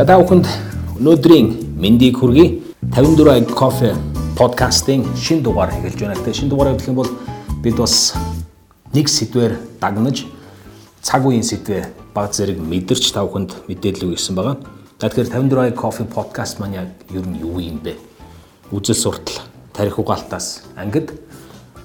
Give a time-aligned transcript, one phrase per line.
[0.00, 0.46] За та бүхэнд
[0.96, 2.64] өнөөдрийн мэндийг хүргэе.
[2.88, 3.92] 54 кофе
[4.32, 6.16] подкастын шин дугаар эхэлж байна.
[6.16, 7.10] Тэгээ шин дугаар гэх юм бол
[7.60, 8.16] бид бас
[8.96, 10.24] нэг сэдвээр дагнаж
[11.04, 14.56] цаг үеийн сэдвээ баг зэрэг мэдэрч та бүхэнд мэдээлэл өгсөн байгаа.
[14.96, 18.00] За тэгэхээр 54 кофе подкаст маань яг ер нь юу юм бэ?
[18.72, 19.44] Үзэл суртал,
[19.76, 21.12] тарих угаалтаас ангид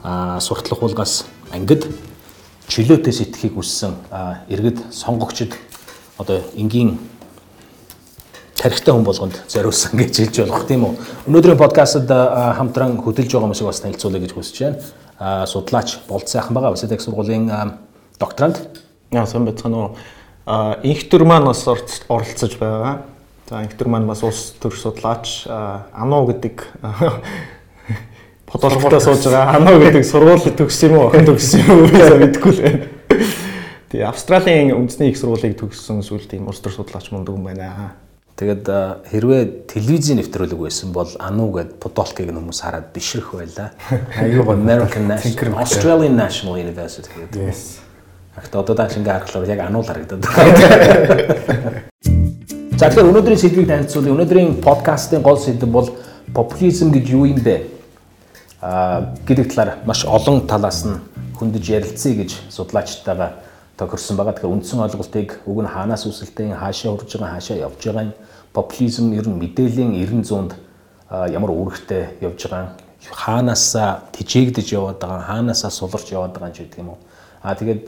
[0.08, 1.92] а суртлах уулгаас ангид
[2.72, 3.92] чөлөөтэй сэтгэхийг хүссэн
[4.48, 5.52] иргэд сонгогчд
[6.16, 6.96] одоо энгийн
[8.56, 10.94] тарихтай хүн болгонд зориулсан гэж хэлж болох тийм үү.
[11.28, 12.08] Өнөөдрийн подкастад
[12.58, 15.46] хамтран хөдөлж байгаа хүмүүсийг бас танилцуулъя гэж хүсэж байна.
[15.48, 16.74] Судлаач Болд сайхан байгаа.
[16.74, 17.52] Их сургуулийн
[18.20, 18.64] докторант.
[19.12, 19.96] Яа сайн байцгаана уу.
[20.84, 23.02] Инхтер маань бас оролцож байгаа.
[23.50, 25.48] За инхтер маань бас улс төр судлаач
[25.94, 26.64] Ануу гэдэг
[28.46, 29.56] подолготой сууж байгаа.
[29.60, 31.08] Ануу гэдэг сургууль төгссөн юм уу?
[31.12, 31.92] Охин төгссөн юм уу?
[31.92, 32.88] Мэдэхгүй л байна.
[33.92, 37.96] Тэгээ Австралийн үндэсний их сургуулийг төгссөн сүүл тийм улс төр судлаач мундаг юм байна.
[38.36, 38.68] Тэгэд
[39.08, 43.72] хэрвээ телевизийн нэвтрүүлэг байсан бол Ану гэд Подолкийг хүмүүс хараад бишрэх байлаа.
[44.20, 47.40] Аюу American National Australian National University гэдэг.
[47.40, 47.80] Yes.
[48.36, 51.88] Ахт одоо дааш ингээ харахлаар яг Анул харагдаад байна.
[52.76, 54.12] За тэгэхээр өнөөдрийн сэдвийг танилцуулъя.
[54.20, 55.96] Өнөөдрийн подкастын гол сэдэв бол
[56.36, 57.72] популизм гэж юу юм бэ?
[58.60, 61.00] Аа гэдэг талаар маш олон талаас нь
[61.40, 63.40] хөндөж ярилцъя гэж судлаачтайгаа
[63.78, 64.34] тохирсон байгаа.
[64.34, 68.14] Тэгэхээр үндсэн ойлголтыг уг нь хаанаас үүсэлтэй, хаашаа хурж байгаа, хаашаа явж байгаа
[68.56, 70.56] популизм ер нь мэдээллийн 90 100-д
[71.36, 76.96] ямар үүрэгтэй явж байгаа хаанасаа тижээгдэж яваад байгаа хаанасаа суларч яваад байгаа ч гэдэг юм
[76.96, 77.00] уу.
[77.44, 77.86] А тэгээд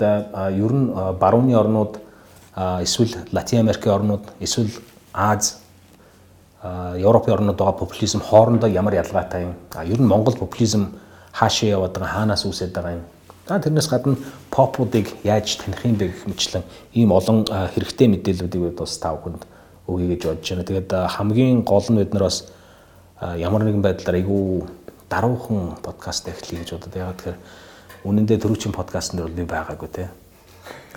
[0.59, 0.85] ер нь
[1.19, 1.97] барууны орнууд
[2.83, 4.69] эсвэл Латин Америкийн орнууд эсвэл
[5.13, 5.63] Аз
[6.61, 9.53] Европын орнууд байгаа популизм хоорондоо ямар ялгаатай юм.
[9.73, 10.99] А ер нь Монгол популизм
[11.31, 13.03] хаашаа яваад байгаа хаанаас үүсээд байгаа юм
[13.47, 14.17] За тэрнээс гадна
[14.51, 19.47] попуудыг яаж таних юм бэ гэх мэтлэн ийм олон хэрэгтэй мэдээллүүдийг бид бас та бүхэнд
[19.87, 20.67] өгье гэж бодож байна.
[20.67, 22.51] Тэгээд хамгийн гол нь бид нар бас
[23.23, 24.67] ямар нэгэн байдлаар айгүй
[25.07, 26.95] даруухан подкаст эхлэе гэж бодод.
[26.99, 27.39] Ягаад тэгэхээр
[28.03, 30.11] үнэндээ төрүүчийн подкастн дээр бол би байгаагүй те.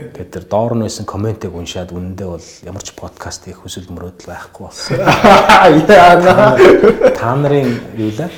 [0.01, 4.33] Тэгээд тэр доор нь байсан комментиг уншаад үнэндээ бол ямар ч подкаст хийх хүсэл мөрөөдөл
[4.33, 4.97] байхгүй болсон.
[4.97, 6.57] Яа.
[7.13, 7.69] Та нарын
[8.01, 8.33] юу лээ?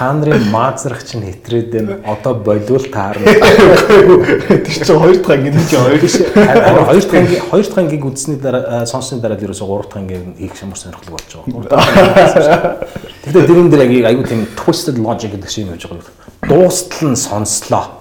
[0.00, 1.98] та нарын маазрах чинь хэтрээд байна.
[2.06, 3.26] Одоо болвол таарна.
[3.26, 6.16] Тэр чинь хоёр дахь ангийн чинь хоёр биш.
[6.32, 10.56] Хоёр дахь ангийн хоёр дахь ангийг үзсний дараа сонссны дараа ерөөсө гурав дахь ангийн хийх
[10.62, 12.88] ямар сонирхолтой болж байгаа.
[13.28, 16.48] Тэгвэл дэрэн дээр аягүй тийм twisted logic гэдэг шиг юм явж байгаа.
[16.48, 17.99] Дуустал нь сонслоо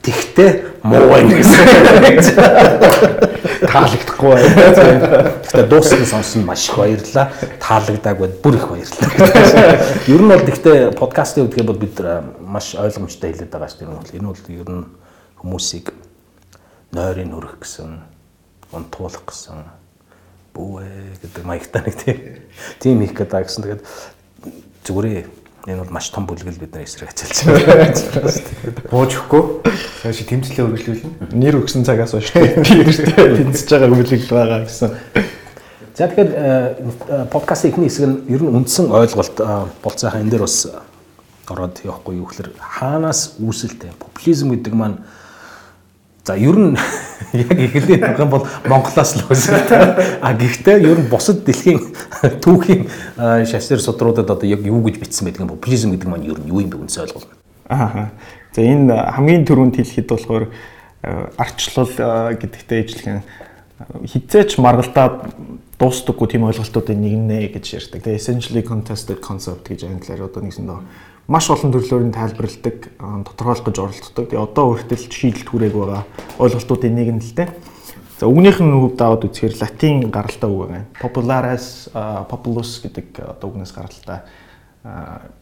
[0.00, 1.66] Тэгтээ муу байна гэсэн.
[3.68, 4.48] Таалагдахгүй байна.
[5.44, 7.28] Тэгтээ дууссан сонсон маш их баярлаа.
[7.60, 9.76] Таалагдаагүй бүр их баярлалаа.
[10.08, 12.00] Ер нь бол тэгтээ подкастын үдгээр бол бид
[12.40, 14.16] маш ойлгомжтой хэлээд байгаа шүү дээ.
[14.16, 14.84] Энэ бол ер нь
[15.36, 15.92] хүмүүсийг
[16.96, 18.00] нойрын хүрэх гэсэн,
[18.72, 19.68] унтуулах гэсэн
[20.56, 21.96] бүүэ гэдэг маягтай нэг
[22.80, 23.62] тийм хийх гэдэг гэсэн.
[23.68, 23.84] Тэгээд
[24.88, 28.88] зүгээрээ Энэ бол маш том бүлгэл бидний эсрэг ажиллаж байгаа.
[28.88, 29.42] Буужхгүй.
[30.00, 31.36] Цааш тэмцлээ үргэлжлүүлнэ.
[31.36, 34.96] Нэр өгсөн цагаас хойш тэмцэж байгаа бүлгэл байгаа гэсэн.
[35.92, 40.48] За тэгэхээр э, подкастын эхний хэсэг нь ер нь үндсэн ойлголт э, болцоохон энэ дээр
[40.48, 40.64] бас
[41.44, 45.04] ороод явахгүй юу гэхээр хаанаас үүсэлтэй популизм гэдэг маань
[46.30, 46.78] За ер нь
[47.32, 50.22] яг эхлээд авах юм бол Монголоос л үүсэлтэй.
[50.22, 51.82] А гэхдээ ер нь бусад дэлхийн
[52.38, 52.86] түүхийн
[53.18, 56.62] шашнэр судруудад одоо яг юу гэж бичсэн байдаг юм популизм гэдэг маань ер нь юу
[56.62, 57.34] юм бэ үнсээ ойлгуулна.
[57.66, 58.14] Аа.
[58.54, 60.44] За энэ хамгийн түрүүнд хэлэхэд болохоор
[61.34, 61.90] арчлал
[62.38, 63.18] гэдэгтэй ижлэгэн
[64.06, 65.34] хизээч маргалдаад
[65.82, 68.06] дуустдаггүй тийм ойлголтуудын нэг нэ гэж ярьдаг.
[68.06, 73.76] Тэгээ essentially contested concept гэж англиар одоо нэгсэндээ маш олон төрлөөр нь тайлбарладаг, тодорхойлох гэж
[73.78, 74.26] оролддог.
[74.26, 76.02] Тэгээ одоо хүртэл шийдэлт хүрээг байгаа
[76.42, 77.48] ойлголтуудын нэг нь л дээ.
[78.18, 80.90] За үгнийх нь хувьд аваад үзэхээр латин гаралтай үг байна.
[80.98, 81.86] Popularis
[82.26, 84.26] populus гэдэг одоо үгнээс гаралтай.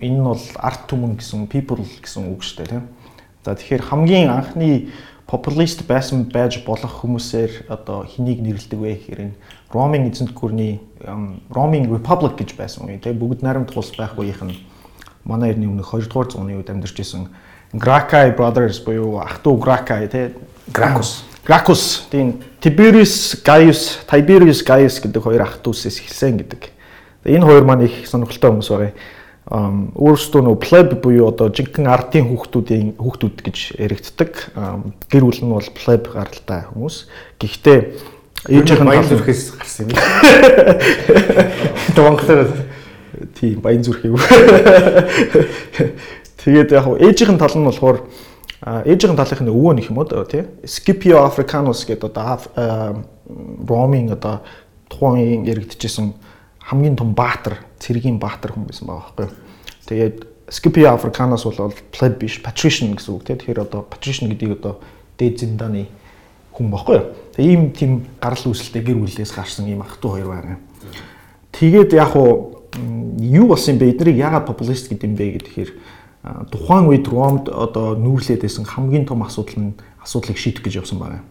[0.05, 2.85] Энэ нь бол арт түмэн гэсэн people гэсэн үг шүү дээ, тийм.
[3.49, 4.93] За тэгэхээр хамгийн анхны
[5.25, 9.37] популист байсан байж болох хүмүүсээр одоо хэнийг нэрлэдэг вэ гэхээр энэ
[9.73, 10.85] Ромын эзэнт гүрний
[11.49, 14.57] Ромын Republic гэж байсан үе тийм бүгд найрамд тус байх үеийнх нь
[15.28, 17.28] манай эртний өмнөх 2 дугаар зууны үед амьдарч исэн
[17.74, 20.26] Gracchi Brothers буюу ах トゥ Gracchi тий
[20.72, 26.72] Gracchus Gracchus тийм Tiberius Gaius Tiberius Gaius гэдэг хоёр ах トゥ усээс эхэлсэн гэдэг.
[27.26, 28.94] Энэ хоёр маань их сонирхолтой хүмүүс байгаа.
[29.44, 34.32] Um өөрөөсөө нөө pleb буюу одоо жинхэнэ ардын хүүхдүүдийн хүүхдүүд гэж яригддаг.
[35.12, 37.12] Гэр бүл нь бол pleb гаралтай хүмүүс.
[37.44, 37.80] Гэхдээ
[38.48, 40.00] ээжийнх нь баян зүрхээс гарсан юм.
[42.00, 42.48] Монголоор
[43.39, 44.17] тийм баян зүрх юм.
[46.39, 48.07] Тэгээд яг ээжийнх нь тал нь болохоор
[48.87, 52.39] ээжийнх нь талынх нь өвөө нөх юм уу тий Scipio Africanus гэдэг одоо
[53.69, 54.43] Ромын одоо
[54.89, 56.15] тухайн яригдчихсэн
[56.69, 59.29] хамгийн том баатар, цэргийн баатар хүн байсан байгаа байхгүй.
[59.89, 60.17] Тэгээд
[60.49, 63.39] Scipio Africanus бол pleb биш, patrician гэсэн үг тийм.
[63.39, 64.81] Тэгэхээр одоо patrician гэдгийг одоо
[65.17, 65.89] дээд зиндааны
[66.53, 67.07] хүн баггүй юу.
[67.37, 70.59] Тэгээ ийм тийм гарал үүсэлтэй гэр бүлээс гарсан ийм ах トゥ хоёр байгаа.
[71.53, 72.58] Тэгээд яг уу
[73.19, 73.91] юу болсон юм бэ?
[73.93, 75.71] Эднийг яагаад популист гэдэг юм бэ гэхээр
[76.51, 81.23] тухайн үед Ромд одоо нүүрлээд байсан хамгийн том асуудал нь асуудлыг шийдэх гэж явсан байна.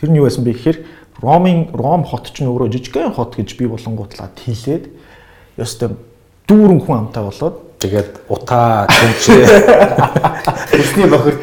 [0.00, 0.78] Тэр нь юу байсан бэ гэхээр
[1.20, 4.88] Ромын Ром хот ч нөөрөө жижигхэн хот гэж би болонгуутлаа тийлээд
[5.60, 5.94] ёстой
[6.48, 9.42] дүүрэн хүн амтай болоод Тэгээд утаа төвчээ.
[10.70, 11.42] Хүсний бохирд.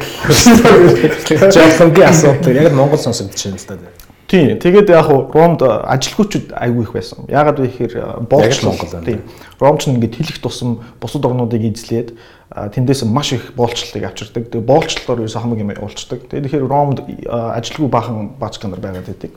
[1.52, 3.99] Жолонгийн асуудал яг Монгол сонсогдож байна л да.
[4.30, 4.58] Тийм.
[4.62, 7.26] Тэгээд яг хуу Ромд ажилгүйчүүд айгүй их байсан.
[7.26, 7.94] Яагаад вэ гэхээр
[8.30, 9.06] боолч Монгол байна.
[9.10, 9.22] Тийм.
[9.58, 12.14] Ромч нь ингээд хэлэх тусам бусад орнуудыг эзлээд
[12.54, 14.46] тэндээс маш их боолчлалыг авчирдаг.
[14.46, 16.30] Тэгээд боолчлолоор ерөөсөө хамаг юм уулцдаг.
[16.30, 19.34] Тэгээд тэгэхээр Ромд ажилгүй баахан баачка нар байгаад байдаг.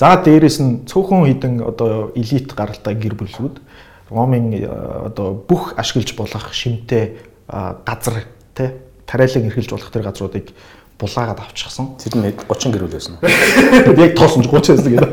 [0.00, 3.60] За дээрэс нь цөөхөн хідэн одоо элит гаралтай гэр бүлүүд
[4.08, 4.66] Ромын э,
[5.12, 8.24] одоо бүх ашиглаж болох шимтэй газар
[8.56, 8.72] тий
[9.06, 10.50] тариалан эрхэлж болох тэр газруудыг
[10.98, 11.96] булаагаад авчихсан.
[11.98, 13.18] Тэр нь 30 гэрүүл байсан.
[13.98, 15.10] Яг тоосон 30 байсан гэдэг.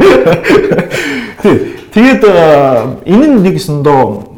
[1.91, 2.23] Тэгээд
[3.05, 4.31] энэ нь нэгэсэндөө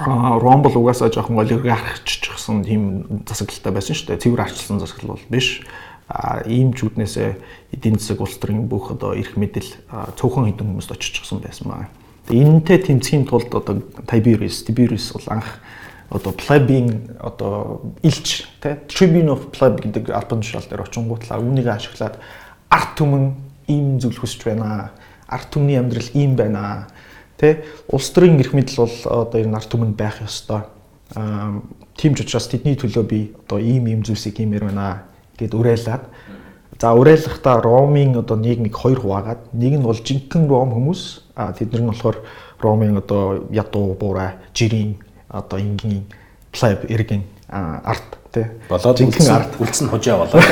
[0.00, 4.22] Ромбл угаасаа жоохон олигархччихсан тийм засаглалтай байсан шүү дээ.
[4.24, 5.60] Цэвэр арчилсан засаглал бол биш.
[6.08, 9.68] А ийм жүднээсээ эдийн засаг улс төрийн бүх одоо эрх мэдэл
[10.16, 11.92] цөөхөн хэдэн хүмүүст очичихсан байсан байна.
[12.32, 15.60] Энэнтэй тэмцэхийн тулд одоо Tiberius, Tiberius бол анх
[16.10, 22.18] одоо plebeian одоо илч тэ tribune of pleb гэдэг албан тушаал дээр очингуутлаа үүнийг ашиглаад
[22.68, 23.24] арт түмэн
[23.70, 24.90] ийм зүйл хүсэж байна.
[25.30, 26.90] Арт түмний амьдрал ийм байна.
[27.38, 30.66] Тэ улс төрийн эрх мэдэл бол одоо энэ арт түмэнд байх ёстой.
[31.94, 35.06] Тийм ч учраас тэдний төлөө би одоо ийм ийм зүйлсийг хиймээр байна
[35.38, 36.10] гэд уриалаад
[36.80, 41.82] За уриалгахдаа Ромын одоо нийгмийг хоёр хуваагаад нэг нь бол жинхэнэ Ром хүмүүс а тэднэр
[41.84, 42.16] нь болохоор
[42.56, 44.96] Ромын одоо ядуу буурай жирийн
[45.30, 46.04] одоо энгийн
[46.52, 50.42] плеб эргэн арт тий болоод жинхэнэ арт үлдсэн хужаа болоо.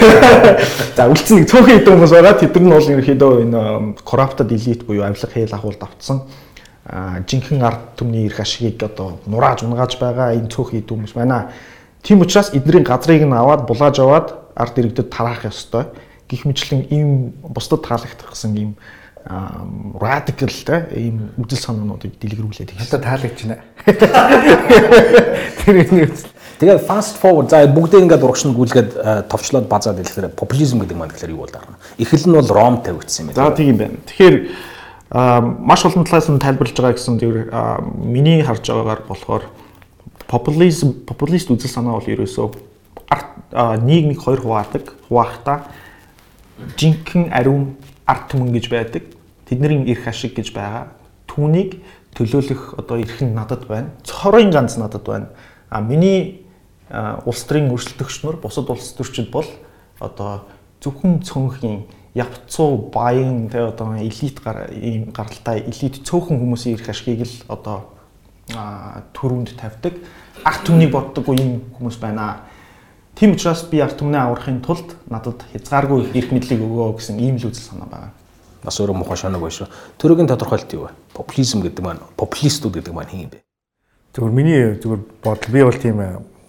[0.96, 3.62] За үлдсэн цөөхөн хэдэн хүмүүс байгаа тэдэр нь бол ерөөхдөө энэ
[4.02, 6.26] corrupted elite буюу авилга хэл агуулд автсан
[6.88, 11.50] жинхэнэ арт түмний эрх ашигыг одоо нурааж унгааж байгаа энэ цөөхөн хэдэн хүмүүс байна.
[12.02, 15.86] Тийм учраас эднэрийн газрыг нь аваад булааж аваад арт иргэдэд тараах ёстой
[16.28, 18.70] гих мэтлэн ийм бусдад таалагдах гэсэн ийм
[19.28, 22.80] радикал те ийм үдэл санаануудыг дэлгэрүүлээд их.
[22.88, 23.62] Одоо таалагдж байна.
[25.64, 26.16] Тэр нэг
[26.58, 31.34] Тэгээ fast forward за бүгдээ ингээд урагшин гүйлгээд товчлоод базаад хэлэхээр популизм гэдэг маань тэгэхээр
[31.38, 31.78] юу бол даа.
[32.02, 33.38] Эхлэл нь бол Ромтой үтсэн юм байна.
[33.38, 33.94] За тийм байна.
[34.02, 34.36] Тэгэхээр
[35.62, 37.38] маш олон талаас нь тайлбарлаж байгаа гэсэн зөвөр
[38.02, 39.44] миний харж байгаагаар болохоор
[40.26, 42.50] популизм популист үзэл санаа бол ерөөсөө
[43.86, 44.98] нийгмийг хоёр хуваадаг.
[45.06, 45.70] Хуваахдаа
[46.74, 49.02] жинхэнэ ариун арт түмэн гэж байдаг.
[49.48, 50.92] Тэдний эрх ашиг гэж байгаа.
[51.26, 51.80] Түүнийг
[52.14, 53.90] төлөөлөх одоо эрх нь надад байна.
[54.04, 55.28] Цорын ганц надад байна.
[55.70, 56.44] А миний
[56.90, 59.46] улс төрийн өрсөлдөгч нар бусад улс төрчид бол
[60.00, 60.44] одоо
[60.80, 61.84] зөвхөн цөөнхийн
[62.14, 64.40] явцуу баян тэ одоо элит
[64.72, 67.88] ийм гаралтай элит цөөхөн хүмүүсийн эрх ашигыг л одоо
[69.16, 69.96] төрөнд тавьдаг.
[70.44, 72.48] Арт түмнийг боддоггүй юм хүмүүс байна
[73.18, 77.48] Тийм учраас би арт түмнээ аврахын тулд надад хязгааргүй эрх мэдлийг өгөө гэсэн ийм л
[77.50, 78.10] үзэл санаа байна.
[78.64, 79.68] Бас өөрөө муухай шанаг байна шүү.
[80.02, 80.92] Төрөгийн тодорхойлт юу вэ?
[81.14, 83.38] Популизм гэдэг маань популистууд гэдэг маань хин юм бэ?
[84.14, 85.96] Зүгээр миний зүгээр бодол би бол тийм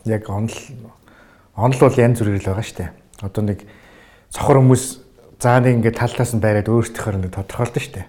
[0.09, 0.57] яг онол
[1.53, 2.89] онол бол янз бүрээр л байгаа шүү дээ.
[3.21, 3.59] Одоо нэг
[4.33, 4.83] цохор хүмүүс
[5.37, 8.07] заа нэг ингээд талтаас нь байраад өөрсдийнхөө нэг тодорхойлдог шүү дээ.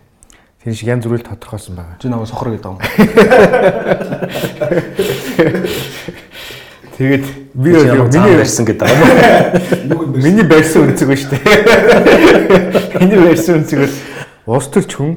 [0.64, 2.00] Тэр шиг янз бүрээр тодорхойлсон байгаа.
[2.00, 2.80] Чи нэг сохор гэдэг юм.
[7.00, 7.25] Тэгээд
[7.57, 10.21] би миний барьсан гэдэг юм.
[10.21, 13.00] Миний барьсан үнцэг ба шүү дээ.
[13.00, 13.88] Миний барьсан үнцэг
[14.45, 15.16] бол улс төрч хүн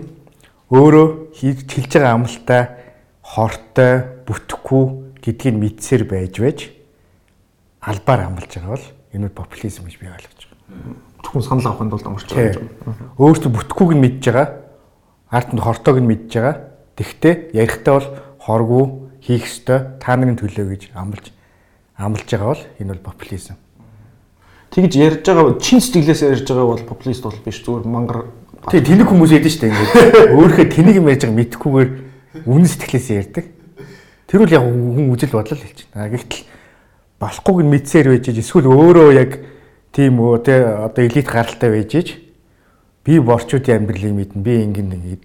[0.71, 2.61] өөрөө хийж хэлж байгаа амлалтаа
[3.19, 4.83] хортой, бүтэхгүй
[5.27, 6.59] гэдгийг мэдсээр байж байж
[7.83, 10.95] албаар амлаж байгаа бол энэ бол популизм гэж би ойлгож байгаа.
[11.19, 12.71] Зөвхөн санал авахын тулд амарч байгаа юм.
[13.19, 14.47] Өөртөө бүтэхгүйг нь мэдж байгаа.
[15.35, 16.55] Ард нь хортойг нь мэдж байгаа.
[16.95, 18.09] Тэгвэл ярихдаа бол
[18.39, 18.83] хоргүй
[19.19, 21.27] хийх ёстой та нарын төлөө гэж амлаж
[21.97, 23.55] амлаж байгаа бол энэ бол популизм.
[24.73, 28.25] Тэгж ярьж байгаа чин сэтгэлээс ярьж байгаа бол популист бол биш зүгээр мангар
[28.63, 29.91] Тэг тэнэг хүмүүс ядэн штэ ингээд
[30.39, 31.89] өөрийнхөө тэнэг юм ярьж байгаа мэдхгүйгээр
[32.47, 33.45] үнэн сэтгэлээс ярьдаг.
[34.23, 36.15] Тэр үл яг хүн үжил бодлол хэлж байна.
[36.15, 36.41] Гэхдээ
[37.19, 39.31] болохгүйг нь мэдсээр байж эсвэл өөрөө яг
[39.91, 41.91] тийм үү те одоо элит гаралтай байж
[43.03, 45.21] би борчуудын амьдралыг мэднэ би ингэн нэг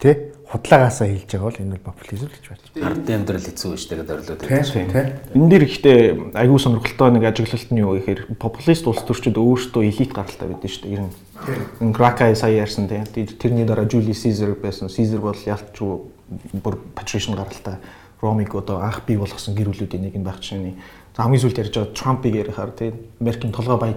[0.00, 2.86] те худлагаасаа хэлж байгаа бол энэ бол популизм гэж байна.
[2.92, 5.08] Ард амьдрал хэцүү гэж тэгээд орлоод байдаг шүү дээ.
[5.32, 5.98] Энэ дэр ихтэй
[6.36, 10.84] аюу сонирхолтой нэг ажиглалт нь юу гэхээр популист улс төрчид өөрсдөө элит гаралтай байдаг шүү
[10.84, 10.92] дээ.
[10.92, 14.92] Ер нь Гракай сая ярьсан тийм тэрний дараа Жули Сизер байсан.
[14.92, 16.04] Сизер бол ялчгүй
[16.60, 17.80] бүр патришн гаралтай.
[18.20, 20.76] Ромиг одоо анх бий болгосон гэр бүлүүдийн нэг нь байх чинь
[21.16, 23.92] За хамгийн сүүлд ярьж байгаа Трампыг ярихаар тийм Америкийн толгой бай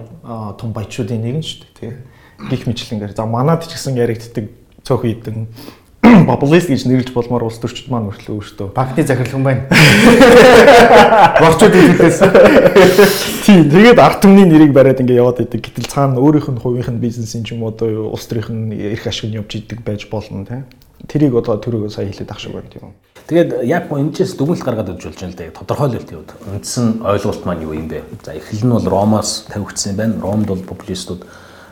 [0.60, 4.52] том баячуудын нэг нь шүү дээ тийм гих мэтлэнгээр за манад ч гэсэн яригддаг
[4.84, 5.48] цөөхөн идэн
[6.26, 9.62] популист гэж нэрлэж болмоор улс төрчид маань өөрчлөө өөртөө банкны захирлан байна.
[11.42, 12.20] Борчууд хэлээс.
[13.46, 15.62] Тийм тэгээд арт түмний нэрийг бариад ингэ яваад идэг.
[15.70, 19.30] Гэтэл цаана өөрийнх нь хувийнх нь бизнесийн ч юм уу одоо улс төрийн эрх ашиг
[19.30, 20.66] нь явж идэг байж болно тийм.
[21.06, 22.92] Тэрийг одоо төрөөгөө сая хэлээд ах шиг байна тийм.
[23.26, 25.50] Тэгээд яг энэчээс дүгнэлт гаргаад өгч болж байна л да.
[25.50, 26.30] Тодорхойлолт явууд.
[26.46, 28.06] Үндсэн ойлголт маань юу юм бэ?
[28.22, 30.14] За эхлэл нь бол Ромоос тавигдсан юм байна.
[30.22, 31.26] Ромд бол популистууд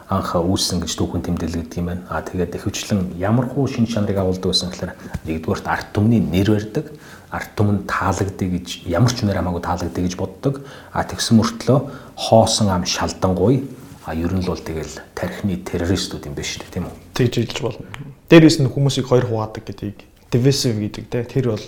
[0.09, 2.05] анх үүссэн гэж түүхэн тэмдэглэгдэх юм байна.
[2.09, 4.93] А тэгээд ихэвчлэн ямар хуу шин чанарыг агуулдаг байсан гэхээр
[5.25, 6.87] нэгдүгээрт арт түмний нэр барьдаг,
[7.33, 10.55] арт түмэнд таалагддаг гэж ямар ч нэр хамаагүй таалагддаг гэж боддог.
[10.93, 11.79] А тэгсэн мөртлөө
[12.17, 13.65] хоосон ам шалдангуй
[14.05, 16.97] а ер нь л бол тэгэл тархины террористүүд юм байна шүү дээ тийм үү?
[17.17, 17.89] Тэгж хэлж болно.
[18.29, 21.67] Дээрээс нь хүмүүсийг хоёр хуваадаг гэдгийг divisive гэдэг те тэр бол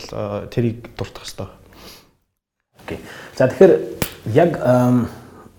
[0.50, 1.48] тэрийг дуртах хэрэгтэй.
[2.82, 2.98] Окей.
[3.38, 3.74] За тэгэхээр
[4.34, 4.52] яг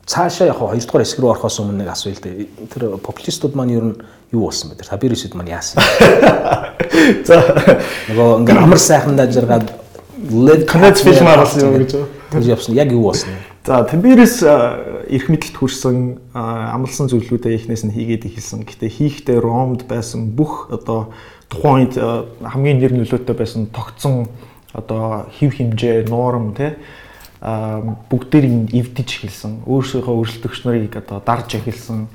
[0.07, 2.23] цаашаа яг хоёрдугаар хэсэг рүү орохоос өмнө нэг асуулт.
[2.23, 3.95] Тэр популистууд маань ер нь
[4.31, 4.79] юу болсон бэ?
[4.79, 5.83] Тэр Табирисуд маань яасан?
[7.27, 7.43] За
[8.07, 9.67] нөгөө ингээм амар сайхан дажиргаад
[10.31, 11.91] live Канац фильм харуулсан юм гэж.
[12.31, 12.79] Тэр явсан.
[12.79, 13.35] Яг юу болсон?
[13.67, 15.97] За Табирис эрх мэдэлд хүрсэн
[16.31, 18.63] амлсан зүйлүүдээ ихнээс нь хийгээд ихэлсэн.
[18.63, 21.11] Гэтэ хийхдээ Ромд байсан бүх одоо
[21.51, 21.99] тухайн үед
[22.47, 24.31] хамгийн нэр нөлөөтэй байсан тогтсон
[24.71, 26.79] одоо хев хэмжээ, норм тий
[27.41, 29.61] бүгдээр эвдэж эхэлсэн.
[29.69, 32.07] Өөрсөөхөө өрсөлдөгч нарыг одоо дарж эхэлсэн.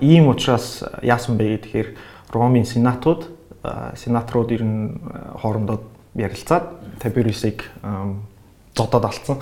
[0.00, 1.88] Ийм учраас яасан бэ гэхээр
[2.32, 3.28] Ромын сенатууд
[3.96, 4.96] сенаторууд ер нь
[5.40, 5.84] хоорондоо
[6.16, 7.68] ярилцаад Таберисыг
[8.76, 9.36] зодоод алдсан.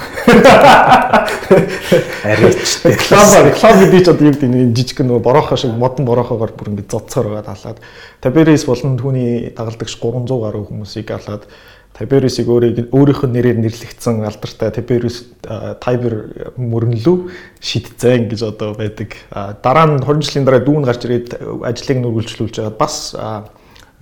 [2.24, 2.94] Арайчтэй.
[2.98, 6.70] Клаб клаб гэдэг чинь одоо юу гэдэг нэг жижиг нөгөө бороохоо шиг модон бороохоогоор бүр
[6.70, 7.82] ингэ зодцоор байгаа талаад.
[8.22, 11.50] Таберис болон түүний дагалдагч 300 гаруй хүмүүсийг алаад
[11.94, 15.30] Таберисийг өөрийг өөрийнх нь нэрээр нэрлэгдсэн алдартай Таберис
[15.78, 17.30] Тайбер мөрөнлөө
[17.62, 19.14] шидцэн гэж одоо байдаг.
[19.62, 23.14] Дараа нь 20 жилийн дараа дүүн гарч ирээд ажлыг нүргэлжлүүлж байгаа бас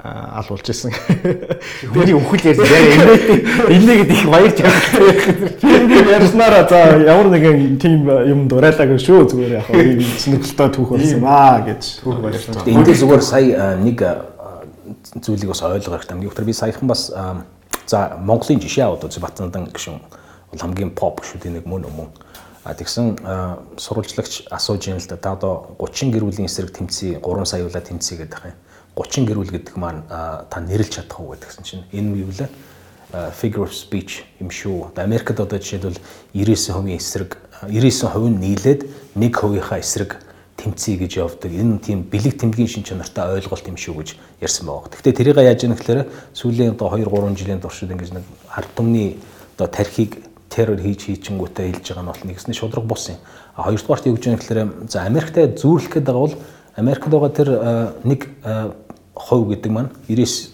[0.01, 0.93] алуулж исэн.
[1.93, 3.13] Бидний өвхөл ярьж яриа
[3.77, 5.53] энэгээд их баярч байгаа.
[5.61, 9.69] Тийм ярьснараа за ямар нэгэн тийм юм дураалаагүй шүү зүгээр яг
[10.17, 12.67] сонирхолтой түүх болсон аа гэж түүх баярлалаа.
[12.67, 14.01] Эндээ зүгээр сая нэг
[15.21, 16.25] зүйлийг бас ойлгох хэрэгтэй.
[16.25, 17.13] Юугаар би саяхан бас
[17.93, 22.09] за Монголын жишээ аваад үз Батнандан гişүн бол хамгийн шүү дээ нэг мөн өмнө.
[22.65, 23.21] А тэгсэн
[23.77, 25.17] сурвалжлагч асууж юм л да.
[25.21, 28.57] Та одоо 30 гэр бүлийн эсрэг тэмцээ 3 саяулаа тэмцээ гэдэг юм
[28.97, 32.49] 30 гэрүүл гэдэг маань та нэрлж чадах уу гэдгсэн чинь энэ юу вэ?
[33.13, 34.97] figure of speech юм шүү.
[34.97, 36.01] Америкт одоо жишээлбэл
[36.33, 37.37] 99% эсрэг
[37.69, 38.81] 99% нь нийлээд
[39.17, 40.17] 1%-ийнхаа эсрэг
[40.63, 41.51] тэмцэе гэж явдаг.
[41.51, 44.95] Энэ тийм бэлэг тэмдгийн шин чанартай ойлголт юм шүү гэж ярьсан байгаа.
[44.95, 46.01] Гэхдээ тэрийг яаж яах гэхээр
[46.33, 49.19] сүүлийн одоо 2 3 жилийн туршид ингэж нэг ард түмний
[49.59, 53.19] одоо тархийг террор хийж хийчингүүтээ хэлж байгаа нь бол нэгснээ шудраг бус юм.
[53.57, 56.35] А хоёрдугаарт юу гэж яах гэхээр за Америктай зүүрлэх гэдэг бол
[56.77, 57.49] Америкт байгаа тэр
[58.05, 58.29] нэг
[59.15, 60.53] хувь гэдэг маань 99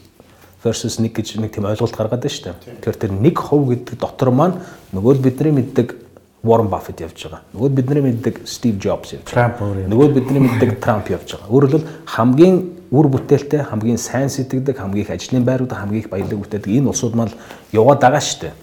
[0.62, 2.56] versus 1 гэж нэг тийм ойлголт гаргаад байна шүү дээ.
[2.82, 4.58] Тэгэхээр тэр нэг хувь гэдэг дотор маань
[4.94, 6.07] нөгөө л бидний мэддэг
[6.44, 7.40] Warren Buffett явж байгаа.
[7.54, 9.88] Нөгөө бидний мэддэг Steve Jobs явж байгаа.
[9.90, 11.50] Нөгөө бидний мэддэг Trump явж байгаа.
[11.50, 12.56] Өөрөөр хэлбэл хамгийн
[12.94, 17.14] үр бүтээлтэй, хамгийн сайн сэтгэдэг, хамгийн их ажлын байрууд, хамгийн их баялаг бүтээдэг энэ улсууд
[17.18, 17.34] маань
[17.74, 18.54] яваад байгаа шүү дээ.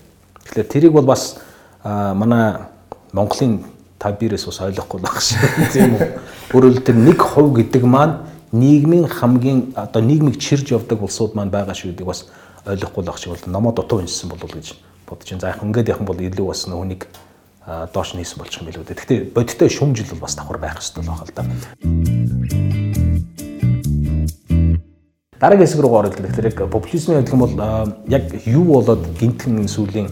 [0.48, 1.38] Тэгэхээр тэрийг бол бас
[1.84, 2.64] манай
[3.12, 3.60] Монголын
[4.00, 5.70] табирээс бас ойлгохгүй байх шүү.
[5.76, 6.08] Тийм үү?
[6.56, 8.24] Өөрөөр хэлбэл нэг хувь гэдэг маань
[8.56, 12.26] нийгмийн хамгийн одоо нийгмийг чирж явдаг улсууд маань байгаа шүү гэдгийг бас
[12.66, 14.74] ойлгохгүй л ах шиг бол номоо дутуу уншсан болов гэж
[15.06, 15.42] бодож байна.
[15.42, 17.06] За яг ингээд яхан бол илүү бас нүунийг
[17.66, 18.96] доош нээсэн болчих юм билүү дээ.
[18.96, 21.44] Гэхдээ бодиттой шүмжил бол бас давхар байх хэрэгтэй байх л да.
[25.42, 27.56] Дараагийн хэсэг рүү ороод гэхээр яг популизмын хөдөлгөөн бол
[28.08, 30.10] яг юу болоод гинтхэн сүүлийн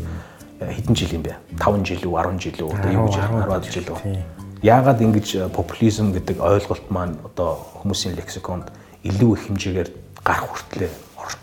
[0.59, 1.37] хэдэн жил юм бэ?
[1.61, 2.71] 5 жил үү, 10 жил үү?
[2.73, 4.43] Одоо юу гэж 10 жил үү?
[4.63, 8.71] яагаад ингэж популизм гэдэг ойлголт маань одоо хүмүүсийн лексиконд
[9.03, 9.89] илүү их хэмжээгээр
[10.23, 10.93] гарах хүртлээр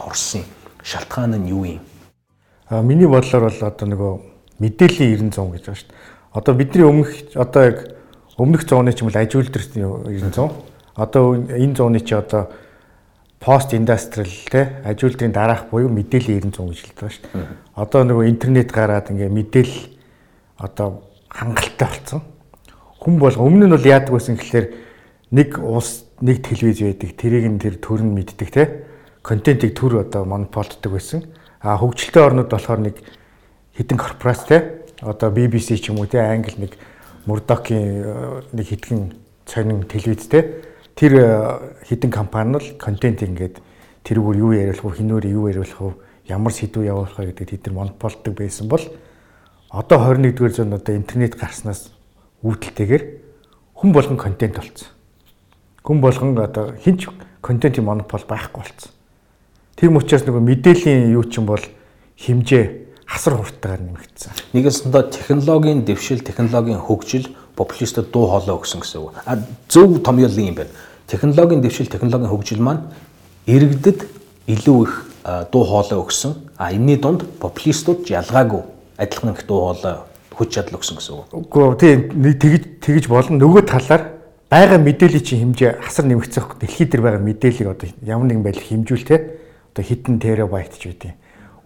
[0.00, 0.48] орсон
[0.80, 1.84] шалтгаан нь юу юм?
[2.72, 4.12] А миний бодлоор бол одоо нөгөө
[4.60, 5.98] мэдээллийн 90 100 гэж байна шүү дээ.
[6.36, 7.78] Одоо бидний өмнөх одоо яг
[8.36, 10.52] өмнөх зууны ч юм бол ажилтны 90 100.
[10.94, 12.52] Одоо энэ зууны чи одоо
[13.40, 17.48] пост индастриал те ажилтрын дараах буюу мэдээллийн 90 100 гэж хэлдэг шүү дээ.
[17.74, 19.80] Одоо нөгөө интернет гараад ингээ мэдээлэл
[20.60, 21.02] одоо
[21.32, 22.20] хангалттай болсон
[23.00, 24.66] хүн бол өмнө нь бол яадаг байсан гэхэлэр
[25.32, 28.84] нэг улс нэг телевиз байдаг тэрийг нь тэр төр нь мэддэг те
[29.24, 31.24] контентийг төр одоо монополддог байсан.
[31.64, 33.00] А хөгжилтэй орнууд болохоор нэг
[33.80, 36.76] хідэн корпорац те одоо BBC ч юм уу те англи нэг
[37.24, 39.16] Murdoch-ийн нэг хитгэн
[39.48, 40.60] цонин телевиз те
[40.92, 43.56] тэр хідэн компани нь контент ингээд
[44.04, 45.92] тэрүүгээр юу яриулах вэ хинүүр юу яриулах вэ
[46.28, 48.84] ямар сэдв явуулах вэ гэдэг тэд нар монополддог байсан бол
[49.72, 51.88] одоо 21-р зуунд одоо интернет гарснаас
[52.44, 53.04] үүдэлтэйгээр
[53.80, 54.88] хүн болгон контент болсон.
[55.80, 57.08] Хүн болгон одоо хинч
[57.40, 58.92] контентын монопол байхгүй болсон.
[59.76, 61.64] Тийм учраас нөгөө мэдээллийн юу ч юм бол
[62.20, 62.79] хэмжээ
[63.10, 64.30] хасар хурдтайгаар нэмэгдсэн.
[64.54, 69.18] Нэгээс нь технологийн дэвшил, технологийн хөгжил популистад дуу хоолой өгсөн гэсэн үг.
[69.26, 70.70] А зөв томьёолын юм байна.
[71.10, 72.86] Технологийн дэвшил, технологийн хөгжил маань
[73.50, 74.06] иргэдэд
[74.46, 74.92] илүү их
[75.50, 76.38] дуу хоолой өгсөн.
[76.56, 78.62] А энэний дунд популистууд ялгаагүй
[78.96, 81.26] адилхан их дуу хоолой хүч чадал өгсөн гэсэн үг.
[81.34, 83.42] Үгүй тийм тэгж тэгж болно.
[83.42, 84.02] Нөгөө талаар
[84.48, 86.62] байгаа мэдээллийн чинь хэмжээ хасар нэмэгдсэн.
[86.62, 89.16] Дэлхий дээр байгаа мэдээллийг одоо ямар нэгэн байдлаар хэмжүүл те
[89.74, 91.12] одоо хэдэн терабайт ч үгүй.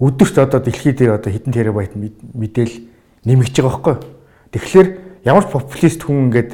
[0.04, 2.74] Өдөрт одоо дэлхий дээр одоо хэдэн терабайт мэдээл
[3.24, 3.96] нэмэгдэж байгаа байхгүй.
[4.52, 4.88] Тэгэхээр
[5.24, 6.50] ямар ч популист хүн ингээд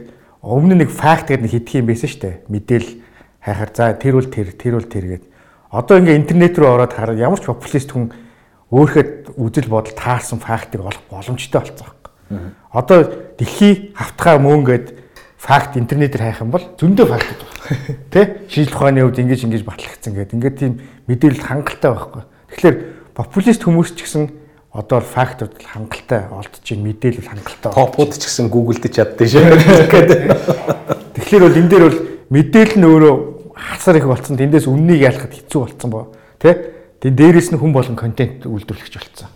[0.46, 2.36] өмнө нэг факт гэдэг нэг хэдх юм байсан шүү дээ.
[2.46, 2.88] Мэдээл
[3.42, 5.28] хайхаар за тэр үл тэр тэр үл тэр гэдэг.
[5.74, 8.14] Одоо ингээ интернет рүү ороод хараад ямар ч популист хүн
[8.70, 11.90] өөрөхөд үзэл бодол таарсан фактыг олох боломжтой болсон
[12.30, 12.54] байна.
[12.70, 14.86] Одоо дэлхий хавтгай мөнгөд
[15.34, 17.50] факт интернетээр хайх юм бол зөндөө факт байна.
[18.14, 18.46] Тэ?
[18.46, 20.34] Шинжлэх ухааны хувьд ингэж ингэж батлагдсан гэдэг.
[20.38, 20.72] Ингээд тийм
[21.10, 22.22] мэдээлэл хангалттай байхгүй.
[22.54, 22.76] Тэгэхээр
[23.14, 24.24] популист хүмүүс ч гэсэн
[24.70, 27.74] одоо фактууд хангалттай олдож чинь мэдээлэл хангалттай.
[27.74, 29.42] Топууд ч гэсэн гуглдж чаддсан шүү.
[31.18, 31.98] Тэгэхээр бол энэ дээр бол
[32.30, 33.14] мэдээлэл нь өөрөө
[33.58, 34.38] хасар их болсон.
[34.38, 36.04] Тэндээс үннийг ялахад хэцүү болсон боо.
[36.38, 36.54] Тэ?
[37.02, 39.28] Тэн дээрээс нь хүн болон контент үйлдвэрлэгч болсон.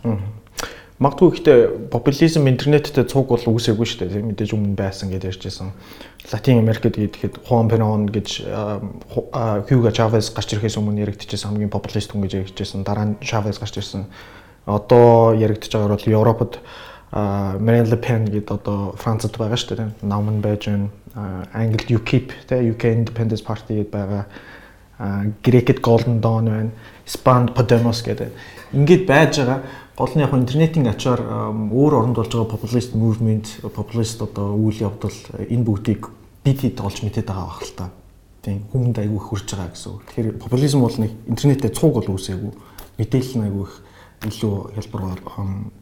[1.03, 1.59] Магадгүй ихтэй
[1.91, 4.23] популизм интернеттэй цуг бол үүсээгүй шүү дээ.
[4.31, 5.73] Мэдээж өмнө байсан гэж ярьж байсан.
[6.31, 8.47] Латин Америкт гэхэд Хуан Перон гэж
[9.67, 12.87] Хьюго Чавес гарч ирэхээс өмнө яригдчихсэн хамгийн популист хүн гэж яригдчихсэн.
[12.87, 14.07] Дараа нь Чавес гарч ирсэн.
[14.71, 16.53] Одоо яригдж байгаагаар бол Европод
[17.59, 19.91] Marine Le Pen гэдэг одоо Францад байгаа шүү дээ.
[20.07, 20.95] Намн байж байна.
[21.51, 24.31] Англид UKIP те UK Independence Party гэдэг байгаа.
[25.43, 26.71] Грекэд Golden Dawn байна
[27.03, 28.31] Испанд Podemos гэдэг.
[28.73, 29.61] Ингээд байж байгаа
[29.97, 31.23] гол нь яг интернетийн ачаар
[31.71, 36.11] өөр оронд болж байгаа populist movement, populist одоо үйл явдал энэ бүгдийг
[36.43, 37.87] бид хэд олж мэдээд байгаа байх л та.
[38.43, 40.03] Тийм хүмүүнд айгүй их хүрч байгаа гэсэн үг.
[40.11, 42.53] Тэгэхээр популизм бол нэг интернетээ цуг бол үүсээгүй.
[42.99, 43.75] Мэдээлэл нь айгүй их
[44.29, 45.03] илүү хялбар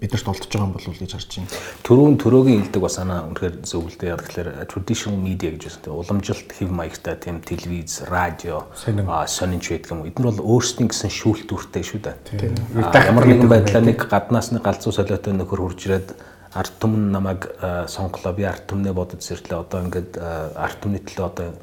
[0.01, 1.51] бидэрт олдож байгаа юм болов уу гэж харж байна.
[1.87, 5.99] Төрүүн төрөөгийн илдэг бас санаа үнэхээр зөвлөдөө яг тэгэхээр traditional media гэж байна.
[6.03, 10.05] Уламжилт хэв маягтай тийм телевиз, радио, сонинч байдаг юм.
[10.11, 12.17] Эдгээр бол өөрсдийн гэсэн шүүлтүүртэй шүү дээ.
[12.83, 16.15] Ямар нэгэн байдлаар нэг гаднаас нэг галзуу солиотой нөхөр хурж ирээд
[16.53, 17.49] арт түмэн намайг
[17.89, 19.63] сонголоо би арт түмнээ бодож сэрлээ.
[19.63, 21.55] Одоо ингээд арт түмний төлөө одоо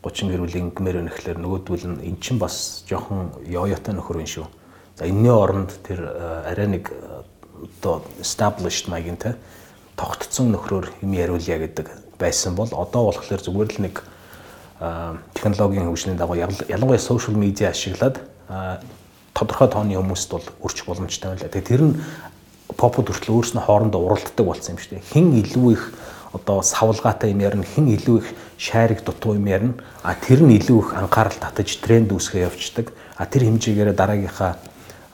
[0.00, 4.46] 30 гэрүүлийн ингмээр өнөхлөөр нөгөөдгөл нь эн чинь бас жоохон ёоётой нөхөр юм шүү
[5.00, 7.22] За энэний оронд тэр э, арай нэг э,
[7.80, 8.84] одоо established
[9.16, 9.34] те
[9.96, 11.88] тогтцсон нөхрөөр юм яриулъя гэдэг
[12.20, 18.20] байсан бол одоо болохоор зүгээр л нэг э, технологийн хөгжлийн дагуу ялангуяа social media ашиглаад
[19.32, 21.48] тодорхой тооны хүмүүст бол өрч боломжтой байлаа.
[21.48, 21.96] Тэгээ тэр нь
[22.76, 25.08] попуд хүртэл өөрснөө хоорондоо уралддаг болсон юм шүү дээ.
[25.16, 25.96] Хэн илүү их
[26.36, 28.28] одоо савлгаатай юм ярина, хэн илүү их
[28.60, 29.80] шаариг дутуу юм ярина.
[30.04, 32.92] А тэр нь илүү их анхаарал татаж тренд үүсгэж явцдаг.
[33.16, 34.60] А тэр хэмжээгээр дараагийнхаа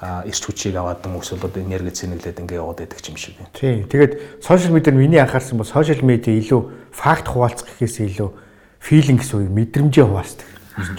[0.01, 3.53] эрч хүчийг аваад хүмүүс бол одоо энерги цэнэглээд ингээ яваад байдаг юм шиг байна.
[3.57, 3.89] Тийм.
[3.89, 6.61] Тэгээд сошиал медиар миний анхаарсан бол сошиал медиа илүү
[6.93, 8.29] факт хуваалцах гэхээс илүү
[8.77, 10.49] филингс уу мэдрэмжээ хуваалцдаг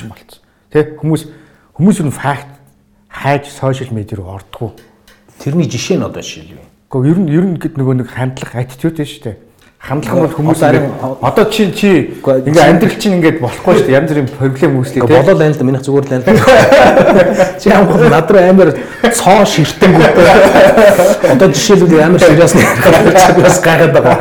[0.01, 0.41] юм болсон.
[0.73, 1.21] Тэ хүмүүс
[1.77, 2.49] хүмүүс нь факт
[3.05, 4.73] хайж сошиал медиа руу ордгоо.
[5.37, 6.65] Тэрний жишээ нь одоо жишээ юу вэ?
[6.89, 9.46] Гэхдээ ер нь ер нь гэд нөгөө нэг хандлах attitude шүү дээ
[9.79, 10.61] хандлага бол хүмүүс
[11.21, 13.95] одоо чи чи ингээ амьдрал чинь ингээд болохгүй шүү дээ.
[13.95, 16.23] Янз бүрийн проблем үүслээ тийм болоо лайн л да минийх зүгээр л лайн
[17.61, 18.69] чи ямар над руу амар
[19.13, 24.17] цоо ширтэнгүүтэй одоо жишээлбэл амар сериас бас гайхаад байгаа.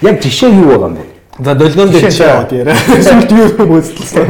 [0.00, 1.04] Яг жишээ юу байгаа юм бэ?
[1.38, 2.76] За долгион дээр жишээ аваад яриа.
[2.98, 4.26] Эсвэл юу юм үзлээ.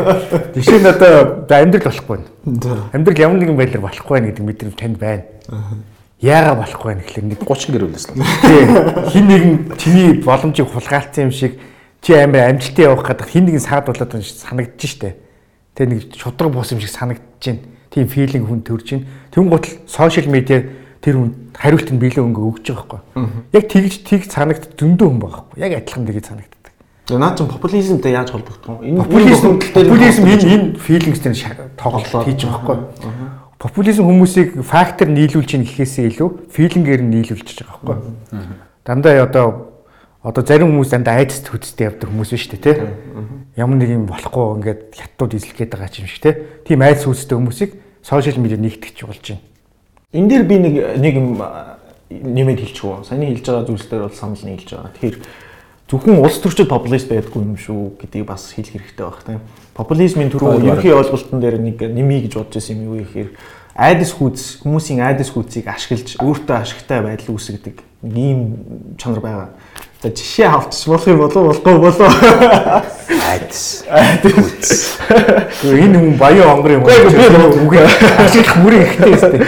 [0.59, 2.19] Жишээ нь одоо амьдрал болохгүй.
[2.45, 2.91] Байна.
[2.93, 5.23] Амьдрал ямар нэгэн байдлаар болохгүй гэдэг мэдрэмж танд байна
[6.23, 8.23] яагаад болохгүй вэ гэхэлэр нэг 30 гэрүүлээс л.
[8.47, 8.63] Тий.
[9.11, 11.59] Хин нэгэн чиний боломжийг хулгайлцсан юм шиг
[11.99, 15.19] чи амар амжилттай явах гэдэг хин нэгэн саадуулаад байна шиг санагдаж штэ.
[15.75, 17.67] Тэ нэг шудраг бус юм шиг санагдаж байна.
[17.91, 19.07] Тийм филинг хүн төрж байна.
[19.35, 20.63] Тэгүн гутал сошиал медиа
[21.03, 23.27] тэр хүн хариулт нь биелэн өнгө өгч байгаа байхгүй.
[23.51, 25.55] Яг тэгж тэг санагд зөндөө хүн байхгүй.
[25.59, 26.71] Яг адилхан тэгж санагддаг.
[27.11, 28.95] Тэгээ наад чинь популизмтэй яаж холбогдох вэ?
[28.95, 33.32] Энэ популизм популизм энэ энэ филингс дээр тоглолт хийж байгаа байхгүй
[33.63, 38.43] популизм хүмүүсийг фактор нийлүүлж ийн гэхээсээ илүү филингээр нь нийлүүлж байгаа байхгүй.
[38.83, 39.47] Дандаа одоо
[40.27, 42.91] одоо зарим хүмүүс дандаа айдас төдстэй явдаг хүмүүс биш үү те.
[43.55, 46.43] Ямар нэг юм болохгүй ингээд хятадууд эзлэх гээд байгаа юм шиг те.
[46.67, 47.71] Тийм айдас үздэг хүмүүсийг
[48.03, 49.47] сошиал медиа нэгтгэж болж байна.
[50.11, 51.29] Энэ дээр би нэг нэг юм
[52.11, 53.07] нэмээд хэлчихв.
[53.07, 54.91] Саяны хэлж байгаа зүйлс дээр бол санал нийлж байгаа.
[54.99, 55.17] Тэгэхээр
[55.87, 59.41] зөвхөн улс төрчид популист байдаггүй юм шүү гэдгийг бас хэлэх хэрэгтэй байх тийм.
[59.73, 63.31] Популизмын түрүү ерөнхий ойлголтын дээр нэг нэмий гэж бодож байсан юм юу гэхээр
[63.73, 69.49] айдас хүйц хүмүүсийн айдас хүйцийг ашиглаж өөртөө ашигтай байдал үүсгэдэг ийм чанар байгаа.
[70.03, 72.13] За жишээ авчих болох юм болов болохгүй болов.
[73.33, 73.85] Айдас.
[73.89, 74.99] Айдас.
[75.63, 76.91] Энэ хүн баян онгор юм уу?
[77.65, 77.81] Үгүй
[78.19, 79.41] ашиглах мөрийн ихтэй өстэй.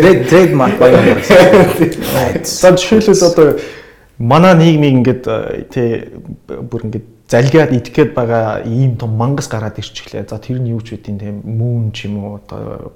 [0.00, 1.22] Red red марк баян онгор.
[2.18, 2.58] Айдас.
[2.58, 3.60] За жишээлбэл одоо
[4.18, 5.24] манай нийгмийг ингээд
[5.70, 6.08] тий
[6.48, 10.28] бүр ингээд залгиад идэх гээд байгаа ийм том мангас гараад ирчихлээ.
[10.28, 12.92] За тэр нь юу ч үгүй тийм мөн ч юм уу одоо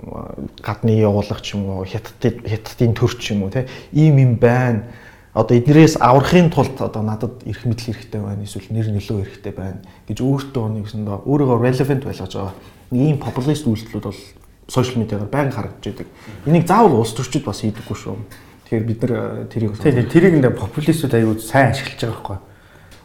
[0.60, 3.64] гадны явуулах ч юм уу хятадын хятадын төр ч юм уу тий
[3.96, 4.84] ийм юм байна
[5.32, 9.80] одоо эднэрээс аврахын тулд одоо надад эрх мэдэл хэрэгтэй байна эсвэл нэр нөлөө хэрэгтэй байна
[10.04, 12.54] гэж өөртөө нэгсэндээ өөрийгөө relevant байлгаж байгаа.
[12.92, 14.20] Нэг ийм популист үйлдэлүүд бол
[14.68, 16.08] сошиал медиагаар байнга харагдаж байдаг.
[16.44, 18.16] Энийг заавал улс төрчид бас хийдэггүй шүү.
[18.64, 22.38] Тэгэхээр бид нар э, тэрийг тийм тэрийг нэ популистууд аюул сайн ашиглаж байгаа байхгүй.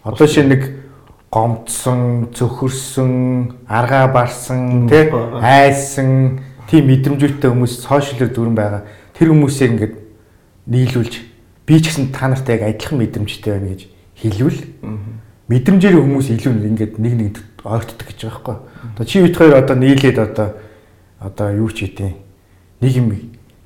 [0.08, 0.81] Одоо шинэ нэг
[1.32, 5.08] гомдсон, цөхөрсөн, аргаа барсан, тий
[5.39, 8.84] айсан тийм мэдрэмжтэй хүмүүс сошиалэр дүрэн байгаа.
[9.15, 9.96] Тэр хүмүүсийг ингээд
[10.67, 11.13] нийлүүлж
[11.63, 13.82] би ч гэсэн та нартай яг адилхан мэдрэмжтэй байна гэж
[14.20, 14.60] хэлвэл
[15.48, 18.58] мэдрэмжээр хүмүүс илүү ингээд нэг нэг ойртдог гэж байгаа байхгүй.
[18.91, 20.48] Одоо чи бид хоёр одоо нийлээд одоо
[21.20, 22.20] одоо юу ч хийдیں۔
[22.84, 23.08] Нэг юм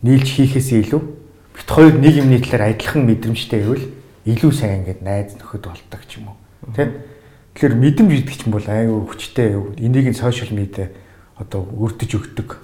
[0.05, 3.85] нийлж хийхээс илүү бид хоёр нэг юмны талаар адилхан мэдрэмжтэй гэвэл
[4.29, 6.37] илүү сайн ингээд найз нөхөд болдог ч юм уу.
[6.75, 7.14] Тэ?
[7.55, 10.91] Тэгэхээр мэдрэмж гэдэг чинь бол аюу хүчтэй энийг нь сошиал медиа
[11.39, 12.59] одоо өрдөж өгдөг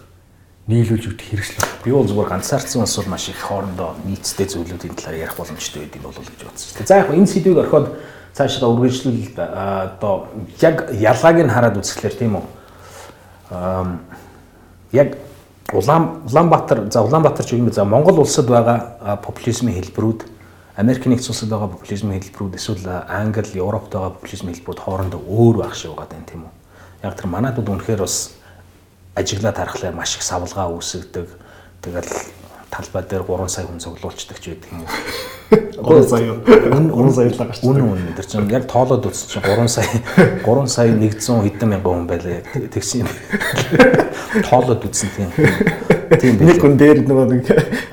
[0.67, 1.87] нийлүүлж өгөх хэрэгслээ.
[1.87, 6.11] Би бол зүгээр ганцаардсан бас маш их хоорондоо нийцтэй зүйлүүдийн талаар ярих боломжтой байд юм
[6.11, 6.83] болов гэж бодсон.
[6.83, 7.87] За яг энэ сэдвийг орхиод
[8.35, 10.27] цаашдаа үргэлжлүүл одоо
[10.59, 12.45] яг ялгааг нь хараад үзэхлээр тийм үү.
[14.91, 15.17] Яг
[15.71, 20.30] Улаан Улаанбаатар за Улаанбаатар ч юм за Монгол улсад байгаа популизмын хэлбэрүүд
[20.75, 25.75] Америк нэгдсэн улсад байгаа популизмын хэлбэрүүд эсвэл Англи, Европт байгаа популизмын хэлбэрүүд хоорондоо өөр байх
[25.75, 26.53] шиг байгаа юм тийм үү.
[27.03, 28.39] Яг тэр манайд бол үнэхээр бас
[29.19, 31.27] ажиглаад харахаар маш их савлгаа үүсгдэг.
[31.83, 32.07] Тэгэл
[32.71, 34.89] талбай дээр 3 сая хүн цуглуулцдаг ч байдаг юм уу.
[35.51, 36.39] 3 сая.
[36.39, 37.67] 3 сая л байгаа шүү.
[37.67, 38.15] Үнэн үнэн.
[38.15, 39.91] Тэр чинь яг тоолоод үзсэн чинь 3 сая
[40.47, 43.09] 3 сая 100 хэдэн мянган хүн байлаа яг тэгсэн юм.
[44.47, 45.29] Тоолоод үзсэн тийм.
[46.19, 46.43] Тийм.
[46.43, 47.45] Нэг хүн дээр нөгөө нэг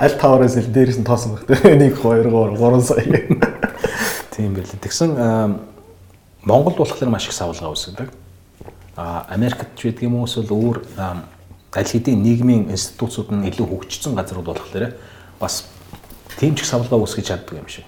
[0.02, 1.46] аль тавараас л дээрээс нь тоосон байх.
[1.62, 3.04] 1 2 3 сая.
[4.34, 4.78] Тийм байлаа.
[4.82, 5.10] Тэгсэн
[6.42, 8.10] Монгол болохоор маш их савлгаа үүсгдэг
[8.98, 14.50] Америкт ч гэдэг юм уу эсвэл өөр аль хэдийн нийгмийн институцууд нь илүү хөгжсөн газрууд
[14.50, 14.98] болохоор
[15.38, 15.70] бас
[16.34, 17.86] тийм ч их савлгаа үүсгэж чаддаг юм шиг.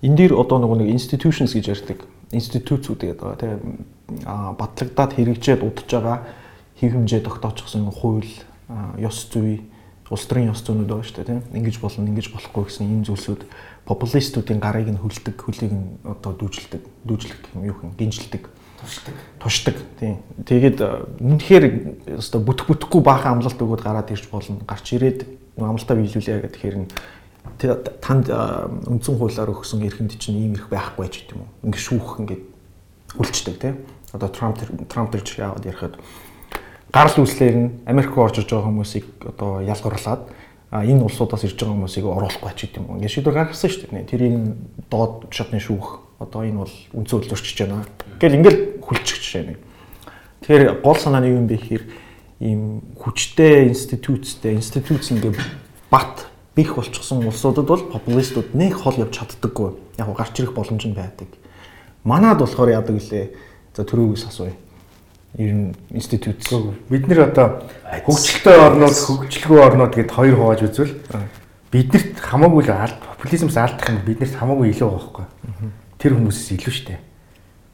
[0.00, 2.08] Энд дээр одоо нөгөө нэг institutions гэж ярьдаг.
[2.32, 3.84] Институцүүд гэдэг байгаа тийм
[4.56, 6.18] батлагдаад хэрэгжээд удаж байгаа
[6.80, 8.32] хэв хэмжээ тогтоочихсон хууль,
[8.98, 9.62] ёс зүй,
[10.10, 11.42] улс төрийн ёс зүйнүүд байгаа шүү дээ тийм.
[11.56, 13.42] Ингиж болно, ингиж болохгүй гэсэн ийм зүйлсүүд
[13.88, 18.46] популистуудын гарыг нь хөлдөг, хөлийг нь одоо дүүжилдэг, дүүжлэх юм юу хин гинжилдэг
[18.82, 19.14] тушдаг.
[19.38, 19.76] Тушдаг.
[19.98, 20.18] Тийм.
[20.44, 20.78] Тэгээд
[21.22, 21.64] үнэхээр
[22.18, 24.58] өстой бүтэх бүтэхгүй баахан амлалт өгөөд гараад ирж болно.
[24.66, 26.88] Гарч ирээд амлалтаа биелүүлээ гэхээр нь
[28.02, 31.48] танд үндсэн хуулиар өгсөн эрхэнд чинь ийм эрх байхгүй ч гэдэм үү.
[31.70, 32.42] Ингээ шүүх ингээд
[33.22, 33.76] үлчдэг тийм.
[34.10, 34.58] Одоо Трамп
[34.90, 35.94] Трамп төрч яваад ярихад
[36.92, 40.28] гарал үүслээр нь Америк руу орж иж байгаа хүмүүсийг одоо ялгаруулад
[40.68, 42.96] а энэ улсуудаас ирж байгаа хүмүүсийг оруулахгүй ч гэдэм үү.
[43.00, 44.08] Ингээ шийдвэр гаргасан шүү дээ.
[44.12, 44.36] Тэрийг
[44.92, 47.88] доод шатны шүүх одоо энэ бол хууль зөрчиж байна.
[48.20, 49.58] Гэл ингээл хүлчих жишээ нэг.
[50.44, 51.84] Тэгэхээр гол санаа нь юу юм бэ гэхээр
[52.44, 52.62] ийм
[53.00, 55.32] хүчтэй институттэй институт ингээ
[55.88, 59.76] бат бих болчихсон улсуудад бол популистууд нэг хол явж чаддаггүй.
[59.96, 61.28] Яг гарч ирэх боломж нь байдаг.
[62.04, 63.32] Манад болохоор яадаг лээ.
[63.72, 64.52] За төрөөгөөс асууя.
[65.38, 66.44] Ер нь институт.
[66.88, 71.00] Бид нэр одоо хөгжилтэй орнууд хөгжилгүй орнууд гэд хоёр хувааж үзвэл
[71.72, 77.00] биднэрт хамаагүй л популизмс алдах нь биднэрт хамаагүй илүү байгаа байхгүй тэр хүмүүсээс илүү штэ.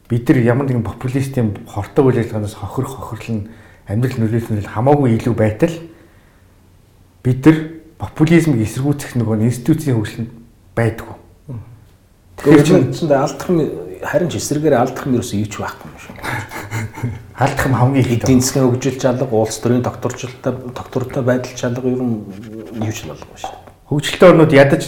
[0.07, 3.51] Бид нар ямар нэгэн популистийн хортой үйл ажиллагаанаас хохирох хохирлон
[3.88, 5.75] амьдрал нөлөөлөл хамаагүй илүү байтал
[7.25, 7.57] бид нар
[7.99, 10.31] популизмыг эсэргүүцэх нөгөө институцийн хөгжлөнд
[10.77, 11.16] байдгүй.
[12.38, 16.16] Тэгэхээр чинь алдах юм харин ч эсрэгээр алдах юм ерөөсөө юу ч байхгүй юм шиг.
[17.42, 22.02] Алдах юм хамгийн их эдийн засгийн хөгжил чалга, улс төрийн докторчлалтай доктортой байдал чалга ер
[22.02, 22.22] нь
[22.82, 23.54] юу ч болоогүй шүү.
[23.90, 24.82] Хөгжилтэй орнууд ядаж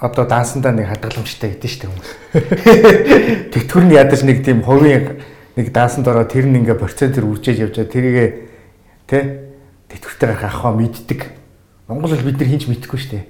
[0.00, 2.10] одоо дансандаа нэг хадгаламжтай гэдэг шүү дээ хүмүүс.
[3.52, 5.20] Тэтгэвэр нь ядаж нэг тийм хувийн
[5.58, 8.26] нэг даансанд ороод тэр нь ингээ процентээр үржээж явж байгаа тэрийгэ
[9.04, 9.18] тэ
[9.92, 11.20] тэтгэвртэй гарах авах мэддэг.
[11.90, 13.24] Монгол бол бид нар хинч мэдэхгүй дээ.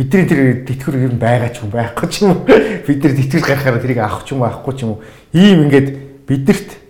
[0.00, 2.40] Бидний тэр тэтгэр ер нь байгаа ч юм байхгүй ч юм
[2.88, 5.04] бид нар тэтгэл гаргахаар тэрийг авах ч юм авахгүй ч юм уу
[5.36, 5.88] ийм ингээд
[6.24, 6.80] бидэрт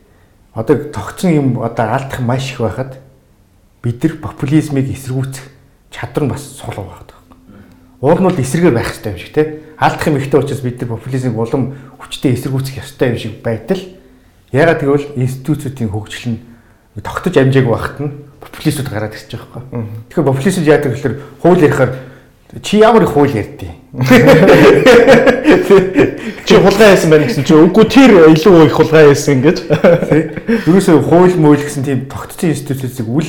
[0.55, 3.03] одоо тогтсон юм одоо алдах маш их байхад
[3.83, 5.51] бид нар популизмыг эсэргүүцэх
[5.91, 7.19] чадвар нь бас сул байгаа.
[8.01, 9.61] Уул нь бол эсрэгээр байх хэрэгтэй юм шиг те.
[9.77, 13.81] Алдах юм ихтэй учраас бид нар популизмыг улам хүчтэй эсэргүүцэх ёстой юм шиг байтал
[14.53, 16.41] ягаад гэвэл институцуудын хөгжил нь
[17.03, 19.63] тогтож амжаагүй байхад нь популистууд гараад ирчих жоохгүй.
[20.13, 21.91] Тэгэхээр популистууд яадаг гэхээр хууль ярихаар
[22.59, 23.75] чи ямар их хууль ярьдیں۔
[26.47, 29.57] Чи хулгай хийсэн байна гэсэн чи үгүй тэр илүү их хулгай хийсэн гэж.
[30.67, 33.29] Юусе хууль мөөл гэсэн тийм тогтцсон институцийг үл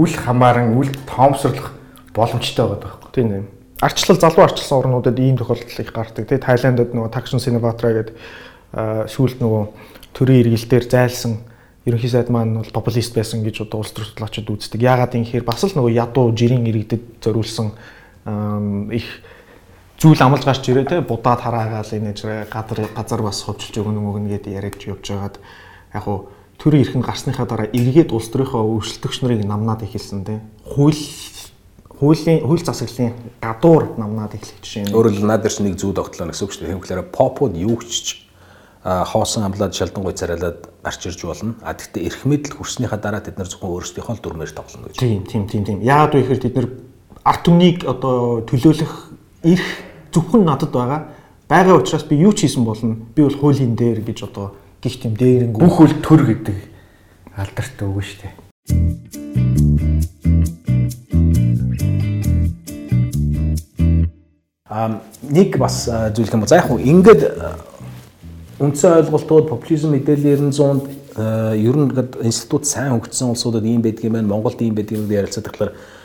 [0.00, 1.76] үл хамааран үл тоомсорлох
[2.16, 3.10] боломжтой байгаа байхгүй.
[3.12, 3.42] Тийм ээ.
[3.82, 6.24] Арчлал залуу арчилсан орнуудад ийм тохиолдол их гардаг.
[6.24, 8.16] Тэгээ Тайландд нөгөө Такшин Синабатра гэдэг
[9.12, 9.62] сүүлд нөгөө
[10.16, 11.44] төрийн иргэлтээр зайлсан
[11.84, 14.80] ерөнхий сайд маань бол популист байсан гэж одоо улс төр судлаачид үздэг.
[14.80, 17.74] Яагаад юм хэр бас л нөгөө ядуу жирийн иргэдэд зориулсан
[18.26, 19.06] их
[19.98, 22.14] зүйл амлаж гарч ирээ те будаад хараагаал энэ
[22.50, 25.36] газар газар бас ховжилж өгнө мөгнө гэдээ яриад явж байгаад
[25.94, 30.98] яг хуу төрийн эрхэнд гарсныхаа дараа эргээд улс төрийнхөө өршөлтөгч нарыг намнаад эхэлсэн те хууль
[32.02, 34.90] хуулийн хууль засаглалын гадуур намнаад эхлэх жишээ.
[34.90, 36.78] Өөрөөр хэлбэл наад дээр нэг зүү тогтлоо гэсэн үг шүү дээ.
[36.82, 38.26] Тэгэхээр попууд юу ч
[38.82, 41.54] хоосон амлаад шалдангуй царайлаад гарч ирж болно.
[41.62, 44.98] А тэгтээ эрх мэдэл хүрснийхаа дараа тэд нар зөвхөн өөрсдийнхөө л дүрмээр тоглоно гэж.
[44.98, 45.78] Тийм, тийм, тийм, тийм.
[45.78, 46.68] Яагаад вэ гэхээр тэд нар
[47.22, 48.92] арт түмнийг одоо төлөөлөх
[49.46, 49.66] эрх
[50.10, 51.14] зөвхөн надад байгаа.
[51.46, 52.96] Байгаа учраас би юу ч хийсэн болно.
[53.14, 55.62] Би бол хуулийн дээр гэж одоо гих тийм дээрэнгүү.
[55.62, 56.58] Бүх үл төр гэдэг
[57.38, 58.34] алдартай үг шүү дээ.
[64.66, 66.46] А нэг бас зүйл юм.
[66.50, 67.22] За яг хуу ингээд
[68.58, 71.92] үндсэн ойлголтууд популизм мэдээлэл 900-д э, ер нь
[72.26, 74.26] институт сайн хөгжсөн улсуудад ийм юм байна.
[74.26, 76.01] Монголд ийм байдаг юм ярилцаад тэгэхээр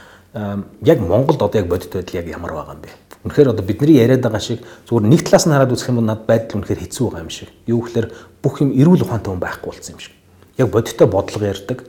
[0.83, 2.89] яг Монголд одоо яг бодит байдал яг ямар байгаа юм бэ?
[3.25, 6.25] Үнэхээр одоо бидний яриад байгаа шиг зүгээр нэг талаас нь хараад үзэх юм бол над
[6.25, 7.49] байдал үнэхээр хэцүү байгаа юм шиг.
[7.65, 8.07] Юу гэхээр
[8.43, 10.13] бүх юм эрүүл ухаантай хүн байхгүй болсон юм шиг.
[10.57, 11.79] Яг бодиттой бодлого ярьдаг.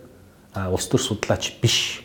[0.72, 2.02] Улс төр судлаач биш.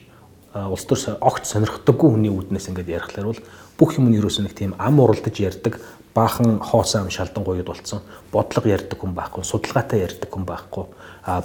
[0.54, 3.42] Улс төр огт сонирхдаггүй хүний үүднээс ингээд ярихлаар бол
[3.80, 5.80] бүх юм нь ерөөсөө нэг тийм ам уралдаж ярьдаг
[6.14, 8.02] баахан хоосон ам шалдангуйд болцсон
[8.32, 10.86] бодлого ярьдаг хүн байхгүй судалгаатай ярьдаг хүн байхгүй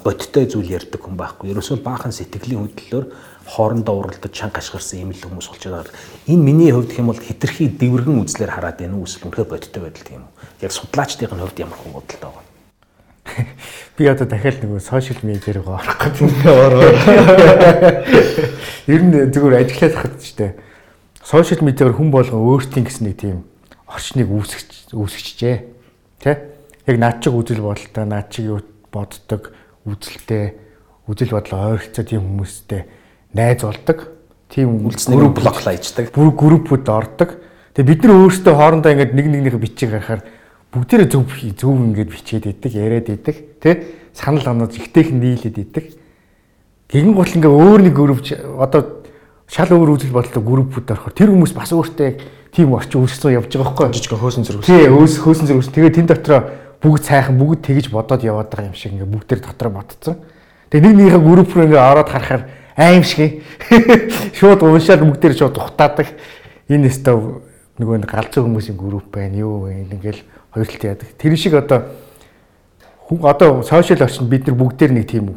[0.05, 3.07] бодиттой зүйл ярьдаг хүн байхгүй ерөөсөө баахан сэтгэлийн хөдлөлөөр
[3.49, 5.97] хоорондоо уралдаж чанга ашгарсан юм л хүмүүс болчиход байгаа.
[6.29, 9.83] Энэ миний хувьд гэх юм бол хитрхи дэврэгэн үзлэр хараад байна уу эсвэл үнэхээр бодиттой
[9.89, 10.69] байдал тийм үү?
[10.69, 12.49] Яг судлаачдын хувьд ямар хүн бодолтой байгаа
[13.99, 16.17] би одоо дахиад нөгөө сошиал медиа руу орох гэж
[16.65, 16.93] ороо.
[18.89, 20.53] Ер нь зүгээр ажиллаад хахад ч тийм
[21.23, 23.45] сошиал медиагаар хүн болгон өөртөө гэсэн нэг тийм
[23.89, 25.57] орчныг үүсгэж үүсгэжээ.
[26.25, 26.33] Тэ?
[26.89, 28.61] Яг наад чиг үзэл бодолтой, наад чиг юу
[28.93, 29.53] боддог,
[29.85, 30.57] үзэлтэй,
[31.05, 32.83] үзэл бодлоо ойролцоо тийм хүмүүстэй
[33.35, 34.09] найз болдог.
[34.49, 36.13] Тийм үлдснээр блоклайждаг.
[36.15, 37.37] Бүр группүүд ордог.
[37.77, 40.23] Тэгээ бид нар өөрсдөө хоорондоо ингээд нэг нэгнийхээ бичиг гарахаар
[40.73, 43.95] бүгдээрээ зөв зөв ингээд бичээд идэг, яриад идэг, тэ?
[44.17, 45.85] Санал оноод ихтэйх нийлээд идэг.
[46.89, 48.25] Гэгэн гол ингээ өөр нэг групп
[48.57, 49.05] одоо
[49.49, 52.09] шал өөр үзэл бодлоо группүүд орохоор тэр хүмүүс бас өөртөө
[52.53, 54.65] тийм орчин үүсгэн явж байгаа байхгүй жижиг хөөсөн зэрэг.
[54.65, 55.73] Тий, өөс хөөсөн зэрэг.
[55.73, 56.41] Тэгээ тэн дотроо
[56.81, 60.17] бүгд сайхан бүгд тэгж бодоод яваад байгаа юм шиг ингээ бүгдээр дотроо бодцсон.
[60.69, 62.43] Тэгээ нэг нэгийнхээ групп руу ингээ ороод харахаар
[62.79, 63.43] аим шиг
[64.39, 66.15] шууд уншаад бүгдээр шууд ухтаадаг.
[66.71, 67.43] Энэ өстө
[67.83, 69.91] нөгөө галзуу хүмүүсийн групп байна юу вэ?
[69.91, 70.23] Ингээл
[70.55, 71.09] хоёрталт яадаг.
[71.19, 71.91] Тэр шиг одоо
[73.23, 75.35] одоо сошиал орчинд бид нар бүгдээр нэг тийм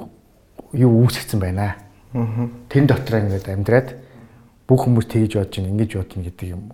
[0.73, 1.75] юу үүсгэсэн байна.
[2.13, 2.47] Аа.
[2.69, 3.95] Тэн дотор ингээд амьдраад
[4.67, 6.71] бүх хүмүүс тэгж бодож ин ингэж бодно гэдэг юм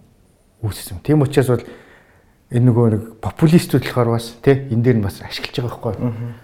[0.66, 1.00] үүссэн.
[1.06, 1.66] Тийм учраас бол
[2.52, 5.94] энэ нөгөө нэг популистууд болохоор бас тий энэ дээр нь бас ашиглаж байгаа байхгүй.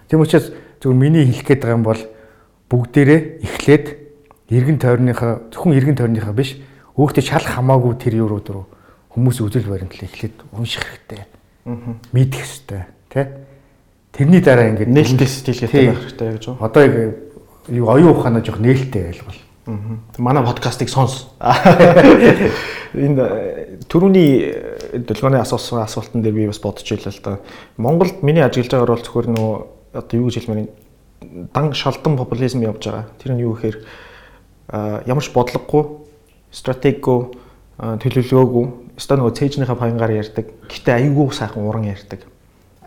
[0.08, 0.48] Тийм учраас
[0.80, 2.02] зөвхөн миний хэлэх гээд байгаа юм бол
[2.70, 4.03] бүгдээрээ эхлээд
[4.54, 6.58] эргэн тойрныхаа зөвхөн эргэн тойрныхаа биш
[6.94, 8.66] өөртөө шал хамаагүй тэр юурууд руу
[9.14, 11.26] хүмүүс үзэл баримтлал эхлээд унших хэрэгтэй.
[12.14, 12.82] Мэдэх хэрэгтэй
[13.14, 13.26] тий.
[14.14, 16.66] Тэрний дараа ингээд нээлттэй сэтгэлгээтэй байх хэрэгтэй гэж байна.
[16.66, 16.84] Одоо
[17.70, 19.42] юу оюун ухаанаа жоох нээлттэй байлгал.
[20.18, 21.30] Манай подкастыг сонс.
[22.94, 27.40] Энэ түрүүний долгооны асуусан асуултан дээр би бас бодож байлаа л да.
[27.78, 29.56] Монголд миний ажиглаж байгаагаар бол зөвхөр нөгөө
[29.98, 30.70] одоо юу гэж хэлмээр
[31.54, 33.10] дан шалдан популизм явж байгаа.
[33.18, 33.78] Тэр нь юу гэхээр
[34.72, 35.84] ямарч бодлогогүй,
[36.54, 37.20] стратеггүй,
[37.78, 38.66] төлөвлөгөөгүй,
[39.00, 40.46] өстой нөгөө цээжнийхээ паянгаар ярьдаг.
[40.70, 42.22] Гэтэ аюулгүй сайхан уран ярьдаг.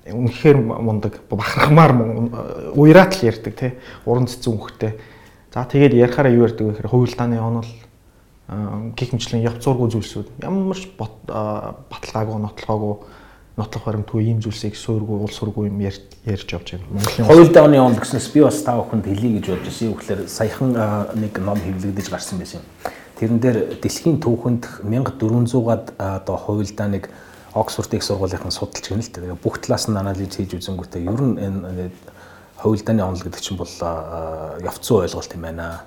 [0.06, 1.92] Үнэхээр мундаг, бахархмаар
[2.78, 3.72] уйраат л ярьдаг тий.
[4.06, 4.94] Уран цэцэн үхтэй.
[5.50, 7.66] За тэгээд ярихаараа юу ярьдаг вэ гэхээр хувилдааны онол
[8.94, 12.94] гих мэтлэн явц зургуу зүйлсүүд ямар ч баталгаагүй нотлохоогүй
[13.56, 16.04] нотлох баримтгүй ийм зүйлсийг суургүй уул сургүй юм ярьж
[16.52, 16.84] явж байна.
[16.92, 19.88] Монголын Хоёул дааны онд гэснээс би бас та бүхэнд хэлье гэж бодож байсан.
[19.88, 20.76] Юу гэхээр саяхан
[21.16, 22.68] нэг ном хэвлэгдэж гарсан байсан юм.
[23.16, 27.08] Тэрэн дээр дэлхийн түүхэнд 1400-аад одоо хувилдаа нэг
[27.56, 29.40] Оксфорд их сургуулийнхан судалж гэнэ л дээ.
[29.40, 31.88] Бүх талаас нь анализ хийж үзэнгүүтээ ер нь энэ
[32.60, 33.72] хувилдааны онол гэдэг чинь бол
[34.60, 35.80] явцсан ойлголт юм байна.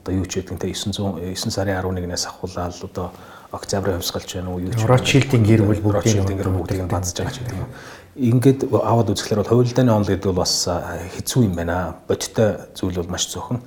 [0.00, 3.12] Одоо юу ч гэдэг нь 900 9 сарын 11-ээс ахуулаад одоо
[3.52, 4.60] октябрь хувьсгалч байна уу?
[4.64, 7.68] Юу ч Ротшилдийн гэр бүл бүгдийн гэр бүгдийг базж байгаа ч гэдэг юм.
[8.16, 12.00] Ингээд аваад үзэхлээр бол хувилдааны онол гэдэг бол бас хэцүү юм байна.
[12.08, 13.60] Бодиттой зүйл бол маш цөөхөн.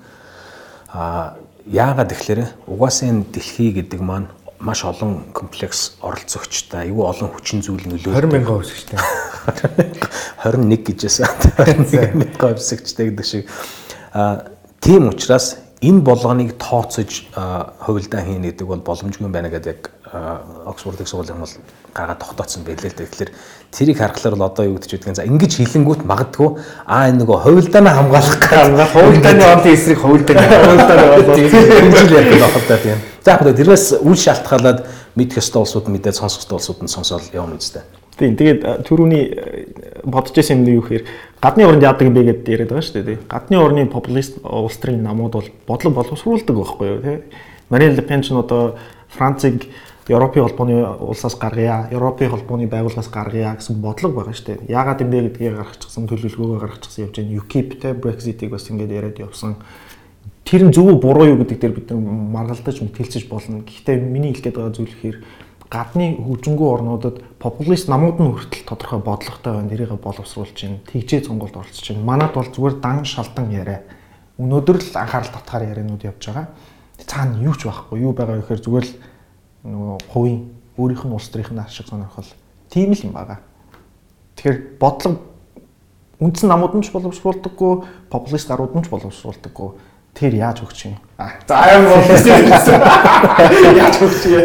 [0.89, 1.37] А
[1.69, 7.85] яагаад тэгэхээр угаасаа энэ дэлхий гэдэг маань маш олон комплекс оролцогчтой аюу олон хүчин зүйл
[7.85, 8.25] нөлөөлдөг.
[8.25, 8.97] 20 мянган хувьсгчтэй
[10.41, 11.29] 21 гэжсэн
[11.61, 13.49] 21 мянган хувьсгчтэй гэдэг шиг.
[14.13, 19.91] А тийм учраас энэ болгоныг тооцож хувилдаа хийнэ гэдэг бол боломжгүй байна гэдэг яг
[20.65, 21.53] Оксфорд их сургуулийн бол
[21.93, 23.07] гаргаад тогтооцсон байлээ л дээ.
[23.07, 23.31] Тэгэхээр
[23.71, 26.49] тэрийг харахаар бол одоо юу гэж үтгэн за ингэж хилэнгүүт магадгүй
[26.87, 32.65] аа энэ нөгөө хувилдаанаа хамгаалах хамгаалах хувилдааны онлын эсрэг хувилдааны хувилдааны болоод хэмжил ярих болох
[32.67, 32.99] та тийм.
[33.25, 34.79] За яг тэрнээс үл шалтгаалаад
[35.15, 37.83] мэдэх ёстой улсууд мэдээд сонсох ёстой улсууд нь сонсоод явна үстэй.
[38.15, 39.23] Тийм тэгээд түрүүний
[40.07, 41.03] бодож байсан юм юу гэхээр
[41.45, 43.19] гадны орнд яадаг юм бэ гэдээ яриад байгаа шүү дээ.
[43.29, 47.17] Гадны орны популист улс төрийн намууд бол бодлого боловсруулдаг байхгүй юу тий.
[47.69, 48.81] Марин Ле Пен ч одоо
[49.13, 49.69] Францыг
[50.09, 54.73] Европын холбооны улсаас гаргая, Европын холбооны байгууллагаас гаргая гэсэн бодлого байгаа шүү дээ.
[54.73, 57.37] Яагаад юм бэ гэдгийг гаргачихсан төлөвлөгөөгөө гаргачихсан явж байна.
[57.37, 59.55] UKIP те Brexit-ийг бас ингэж яриад явсан.
[60.49, 63.61] Тэр нь зөв буруу юу гэдэг дээр бид нар маргалдаж мэтгэлцэж болно.
[63.61, 65.17] Гэхдээ миний хэлэх гээд байгаа зүйл ихээр
[65.69, 69.69] гадны хөгжингүү орнуудад популист намууд нь хүртэл тодорхой бодлоготой байна.
[69.69, 70.79] Нэрийгээ боловсруулж байна.
[70.85, 72.05] Тэгжээ цонголд оролцож байна.
[72.05, 73.81] Манад бол зүгээр дан шалдан яриа.
[74.37, 76.47] Өнөөдөр л анхаарал татгаар яриануд явж байгаа.
[77.01, 77.99] Цаана юу ч байхгүй.
[77.99, 78.93] Юу байгаа вэ гэхээр зүгээр л
[79.65, 80.39] нөгөө хувийн
[80.77, 82.29] өөрийнх нь улс төрийнх нь ашиг сонирхол
[82.69, 83.39] тийм л юм байгаа.
[84.37, 85.17] Тэгэхээр бодлого
[86.21, 87.73] үндсэн намууд нь ч боловсруулдаггүй,
[88.13, 89.69] популист гарууд нь ч боловсруулдаггүй
[90.15, 90.95] тэр яаж өгч юм?
[91.19, 92.79] А за аян болчихсон.
[93.83, 94.43] Яаж өгч юм?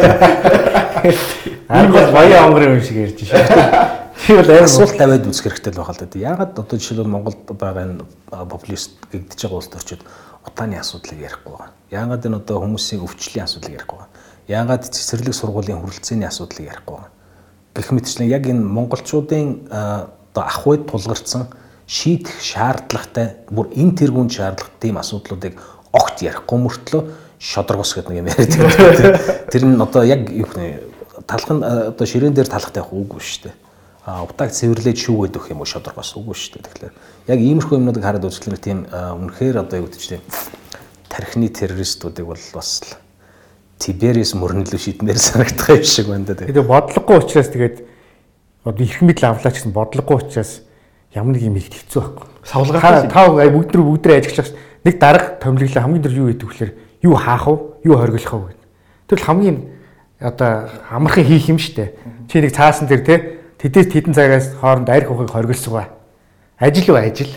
[1.70, 3.46] Арга бол баяа онгорын юм шиг ярьж шээ.
[4.26, 6.18] Тэр бол асуулт тавиад үзэх хэрэгтэй л байгаа л да.
[6.18, 10.02] Ягаад одоо жишээлбэл Монголд байгаа энэ популист гэгдэж байгаа улсд очиод
[10.44, 11.72] утааны асуудлыг ярихгүй байгаа.
[11.90, 14.11] Ягаад энэ одоо хүмүүсийн өвчлөлийн асуудлыг ярихгүй байгаа.
[14.50, 17.11] Ягаад цэцэрлэг сургуулийн хүрэлцээний асуудлыг ярихгүй байгаа.
[17.74, 21.48] Гэх мэтчлэн яг энэ монголчуудын одоо ах уйд тулгарсан
[21.90, 25.59] шийдэх шаардлагатай бүр энэ тэргүүнд шаардлагатай тийм асуудлуудыг
[25.90, 27.03] огт ярихгүй мөртлөө
[27.42, 29.50] шодрогос гэдэг нэг юм яриад.
[29.50, 30.87] Тэр нь одоо яг юу гэх
[31.26, 33.57] талх нь одоо ширээн дээр талхтай явах үгүй шүү дээ.
[34.07, 36.66] А утааг цэвэрлээд шүүгээд өгөх юм уу шодрогос үгүй шүү дээ.
[36.70, 36.94] Тэгэхээр
[37.35, 40.22] яг иймэрхүү юмнуудыг хараад үзэхлээр тийм үнэхээр одоо юу гэж тийм
[41.11, 42.87] тархины террористуудыг бол бас
[43.81, 46.44] Тиберис мөрнөлөө шийднээр санагдах юм шиг байна да.
[46.44, 47.76] Тэгээ бодлогогүй учраас тэгээд
[48.68, 50.61] одоо их мэдл авлаа гэсэн бодлогогүй учраас
[51.14, 52.26] ямар нэг юм их хэцүү байхгүй.
[52.44, 54.48] Савлгаа тав бүгд нар бүгд нар ажиглаж
[54.84, 57.56] нэг дарга томлоглоо хамгийн дөр юу гэдэг вэхлээр юу хаах вэ?
[57.84, 58.68] Юу хориглох вэ гэдэг.
[59.08, 59.58] Тэр хамгийн
[60.20, 61.94] одоо амархан хийх юм штэ.
[62.28, 63.16] Чи нэг цаасан дээр те
[63.58, 65.88] тэдээс тэдэн цагаас хооронд арх ухыг хориглосгоо.
[66.58, 67.32] Ажил уу ажил.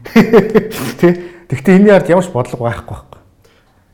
[1.00, 1.30] Тэ.
[1.50, 3.20] Гэхдээ энэний ард ямар ч бодлого байхгүй байхгүй.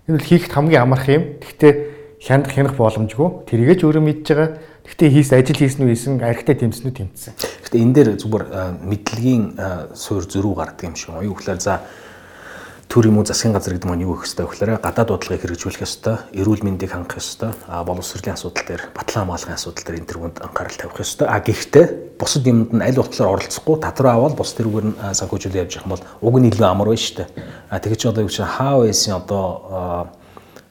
[0.07, 1.25] Энэ бол хийхэд хамгийн амархан юм.
[1.41, 1.73] Гэхдээ
[2.21, 3.49] хяндах хянах боломжгүй.
[3.49, 4.49] Тэрийгэ ч өөрөө мэдж байгаа.
[4.87, 7.33] Гэхдээ хийс ажил хийсэн үү хийсэн архитай тэмцсэн үү тэмцсэн.
[7.37, 8.45] Гэхдээ энэ дээр зүгээр
[8.87, 9.45] мэдлэгийн
[9.99, 11.27] суурь зөрүү гардаг юм шиг юм.
[11.27, 11.83] Юу гэхээр за
[12.87, 16.17] төр юм уу засгийн газар гэдэг маань юу гэх хэвээр гэхээр гадаад бодлогыг хэрэгжүүлэх ёстой,
[16.31, 20.79] эрүүл мэндийг хангах ёстой, а боловсролын асуудал дээр, батлан хамгаалахын асуудал дээр энэ төрөнд анхаарал
[20.79, 21.27] тавих ёстой.
[21.27, 25.83] А гэхдээ бусад юмд нь аль болохоор оролцохгүй татвар аваад бус тэрүүгээр нь санхүүжүүлээ явж
[25.83, 27.29] явах бол уг нь илүү амар байна шүү дээ.
[27.75, 30.15] А тэгэж одоо юу гэж хаа байсан одоо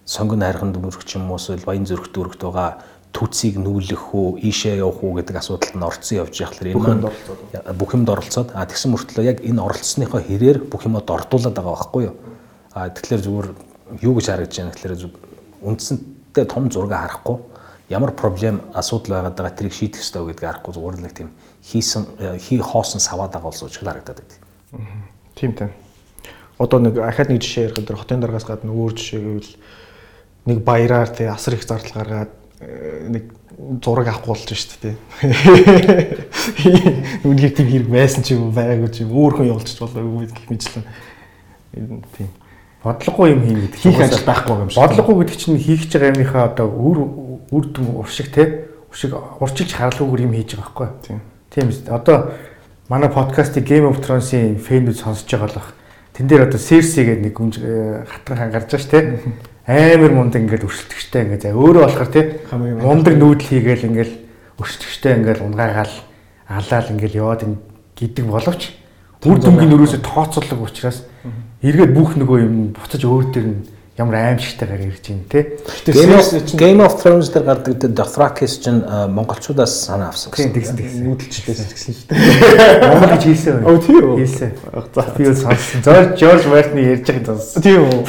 [0.07, 2.79] сонгон хайрхан дүрх юм уу эсвэл баян зүрх дүрхт байгаа
[3.15, 7.95] түүцийг нүүлэх үү, ийшээ явах уу гэдэг асуудалд нь орцсон явж байхлаар энэ маань бүх
[7.95, 8.51] юмд оролцоод.
[8.51, 12.15] А тэгсэн мөртлөө яг энэ оролцсныхоо хэрээр бүх юмд ордуулад байгаа байхгүй юу.
[12.75, 13.47] А тэгэхээр зүгээр
[14.03, 14.75] юу гэж харагдаж байна?
[14.75, 14.95] Гэхээр
[15.63, 17.37] үндсэнтэй том зураг харахгүй.
[17.87, 20.73] Ямар проблем асуудал байгаад байгаа тэрийг шийдэх ёстой гэдгийг харахгүй.
[20.75, 21.29] Зүгээр л нэг тийм
[21.63, 22.03] хийсэн
[22.35, 24.39] хий хоосон саваад байгаа болсон ч харагдаад байдаг.
[25.39, 25.71] Тийм тийм.
[26.59, 29.53] Одоо нэг ахаад нэг жишээ ярих дээр хотын дараагаас гадна өөр жишээ гэвэл
[30.45, 33.23] нэг баяраар тий асар их зардал гаргаад нэг
[33.83, 34.95] зураг авах болж шүү дээ.
[37.27, 40.83] Үнээр тийм хэрэг байсан ч юм уу байгаагүй ч юм өөрхөн явуулчих болоогүй гэх мэтлэн
[42.15, 42.31] тийм
[42.85, 44.79] бодлогогүй юм хийнэ гэдэг хийх ажил байхгүй юм шиг.
[44.79, 46.97] Бодлогогүй гэдэг чинь хийж байгаа юмныхаа одоо үр
[47.51, 48.43] үр дүн уршиг те
[48.87, 50.87] уршиг урчилж харалгүйгээр юм хийж байгаа байхгүй.
[51.03, 51.19] Тийм.
[51.49, 51.81] Тийм биз.
[51.89, 52.31] Одоо
[52.87, 55.73] манай подкастыг Game of Thrones-ийн фэнүүд сонсож байгаа л бах.
[56.13, 57.35] Тэн дээр одоо Cersei гэдэг нэг
[58.07, 58.99] хатган хангарч байгаа ш те
[59.65, 64.11] амар мундаг ингээд өршөлтөгчтэй ингээд за өөрөө болохоор тий мундаг нүүдэл хийгээл ингээд
[64.61, 65.93] өршөлтөгчтэй ингээд унгаагаал
[66.45, 67.41] алаал ингээд яваад
[67.97, 68.61] гэдэг боловч
[69.25, 71.09] үр дүнгийн өрөөсөө тооцоолог учраас
[71.65, 73.59] эргээд бүх нөгөө юм буцаж өөр дээр нь
[73.97, 75.55] ямар аимшигтайгаар ирж байна те.
[75.87, 80.51] Game of Thrones дээр гардаг Dothraki-с чинь монголчуудаас санаа авсан гэсэн.
[80.51, 80.99] Тэгсэн тэгсэн.
[81.07, 82.91] Нүүдэлчлээс гэсэн шүү дээ.
[82.91, 83.71] Монгол гэж хэлсэн үү?
[83.71, 84.17] Өө тийм үү.
[84.19, 84.51] Хэлсэн.
[85.15, 85.79] Би юу сонссон.
[85.87, 87.63] Жорж Жорж Мартны ярьж байгааг сонссон.
[87.63, 88.03] Тийм үү.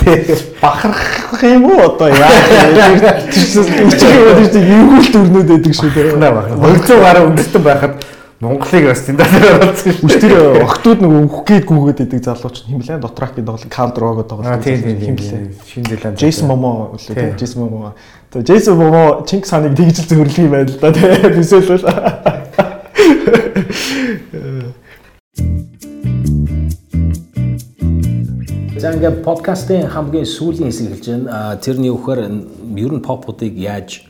[0.58, 2.34] Бахархах юм уу одоо яа.
[3.30, 6.18] Тэр чинь юу л дүрнүүд байдаг шүү дээ.
[6.18, 7.94] 200 гаруй өнгөртөн байхад
[8.36, 10.20] Монголыг бас тэнд дээр оруулсан шүү.
[10.20, 14.60] Тэр охтууд нэг өөх гээд гүгээд идэг залууч юм блэ дотракийн тоглолт каунтер рогоо тоглолт.
[14.60, 15.16] Тийм.
[15.16, 16.20] Шинэ Зеланд.
[16.20, 17.96] Джейсон Момо үлээ тийм Джейсон Момо.
[18.28, 21.88] Тэгээ Джейсон Момо Чингис хааныг тэгж л зөвөрлөх юм байна л да тийм төсөөлөл.
[28.76, 31.56] За ингээд подкастын хамгийн сүүлийн хэсэг хэлж байна.
[31.56, 32.20] Тэрний үхээр
[32.76, 34.04] ер нь попуудыг яаж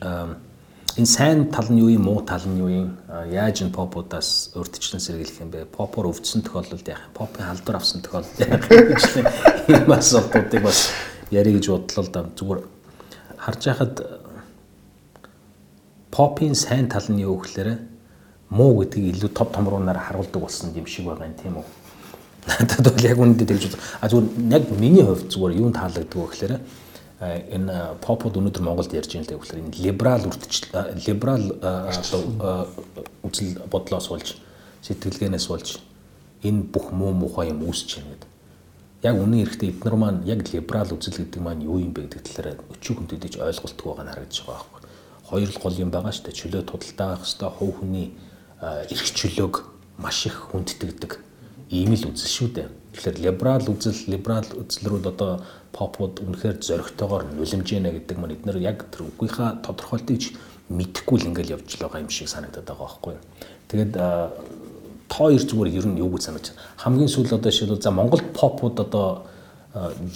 [0.96, 2.96] энэ сайн тал нь юу юм муу тал нь юу юм?
[3.28, 5.68] Яаж энэ попуудаас урдчлан сэргийлэх юм бэ?
[5.68, 7.12] Попор өвдсөн тохиолдолд яах юм?
[7.12, 9.28] Попын халдвар авсан тохиолдолд яах юм?
[9.68, 10.88] ийм асуудлуудыг бас
[11.30, 12.24] ярих гэж бодлоо л да.
[12.32, 12.60] Зүгээр
[13.36, 13.94] харж байхад
[16.08, 17.76] попын сайн тал нь юу гэхээр
[18.48, 21.66] муу гэдгийг илүү топ томруунаар харуулдаг болсон юм шиг байгаа юм тийм үү?
[22.46, 26.54] Надад бол яг үнэндээ тэгж а зүгээр яг миний хувьд зүгээр юу таалагддаг вэ гэхээр
[27.20, 30.68] энэ попод өнөөдөр Монголд ярьж байгаа гэхээр энэ либерал үрдчил
[31.00, 31.46] либерал
[33.24, 34.36] үзэл бодлоос болж
[34.84, 35.80] сэтгэлгээнээс болж
[36.44, 38.30] энэ бүх муу мухай юм үүсэж байна гэдэг.
[39.02, 42.60] Яг үнэн эрэхтэй эднэр маань яг либерал үзэл гэдэг маань юу юм бэ гэдэг талаар
[42.76, 44.80] өчүүг хүндэдэж ойлголтгүй байгаа нь харагдаж байгаа байхгүй.
[45.24, 46.36] Хоёр л гол юм байгаа шүү дээ.
[46.36, 48.08] Чөлөө тудалдаа авах хэрэгтэй, хувь хүний
[48.60, 49.54] эрх чөлөөг
[49.96, 51.12] маш их хүндэтгдэг
[51.72, 52.68] ийм л үзэл шүү дээ.
[52.96, 55.44] Тэгэхээр либерал үзэл, либерал үзлрүүд одоо
[55.76, 60.32] попууд үнэхээр зоригтойгоор нулимж яана гэдэг маань эднэр яг тэр үгийнхаа тодорхойлтыг
[60.72, 63.24] мэдэхгүй л ингээл явж байгаа юм шиг санагдаад байгаа байхгүй юу.
[63.68, 64.32] Тэгээд та
[65.12, 66.64] хоёр зүгээр ер нь юу гэж санаж байна.
[66.80, 69.28] Хамгийн сүүл одоо шил за Монгол попууд одоо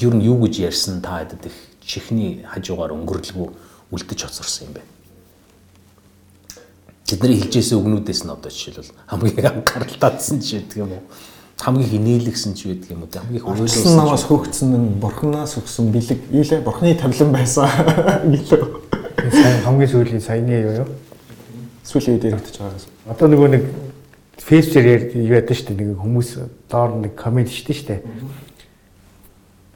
[0.01, 3.49] ер нь юу гэж ярьсан та хэдэд их чихний хажуугаар өнгөрлөгөө
[3.93, 4.83] үлдэж хоцорсон юм бэ.
[7.05, 11.05] Тэдний хэлжсэн үгнүүдээс нь одоо жишээлбэл хамгийн анхааралтайсан ч гэдэг юм уу
[11.61, 13.11] хамгийн инээлгсэн ч байдаг юм уу?
[13.13, 16.21] Хамгийн их өөрөөс намаас хөөгцсөн нь бурхнаас өгсөн бэлэг.
[16.33, 17.69] Ийлээ бурхны тавилан байсан
[19.29, 20.89] сайн хамгийн сүүлийн саяны юу юу?
[21.85, 23.65] Сүүлийн үед яригдчих байгаас одоо нөгөө нэг
[24.41, 25.89] фейсбүүкээр юу ядсан шүү дээ.
[25.93, 26.29] Нэг хүмүүс
[26.73, 27.97] доор нэг комент штэ штэ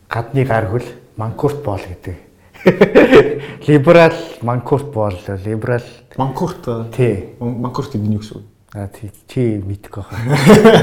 [0.09, 0.89] гадны гар хөл
[1.21, 2.17] манкурт боол гэдэг.
[3.69, 5.85] Либерал манкурт боол либерал
[6.17, 6.65] манкурт
[6.97, 7.37] тий.
[7.41, 8.91] Манкурт гэдэг нь юу гэсэн үг Аа
[9.31, 10.19] чи мэдгүй хаа.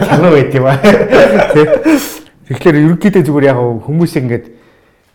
[0.07, 0.79] Танаа байд юм аа.
[2.47, 4.45] Тэгэхээр ерөнхийдөө зүгээр яг хүмүүсийг ингээд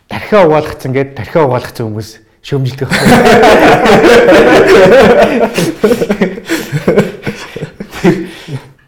[0.05, 2.85] тархиа угаалгацсан гээд тархиа угаалгацсан хүмүүс шөмжилдэг.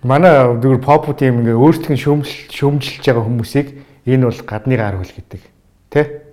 [0.06, 3.74] Манай зүгээр pop тийм ингээд өөрсдөө шөмжил шөмжилж байгаа хүмүүсийг
[4.06, 5.42] энэ бол гадны гар хөл гэдэг.
[5.90, 6.30] Тэ?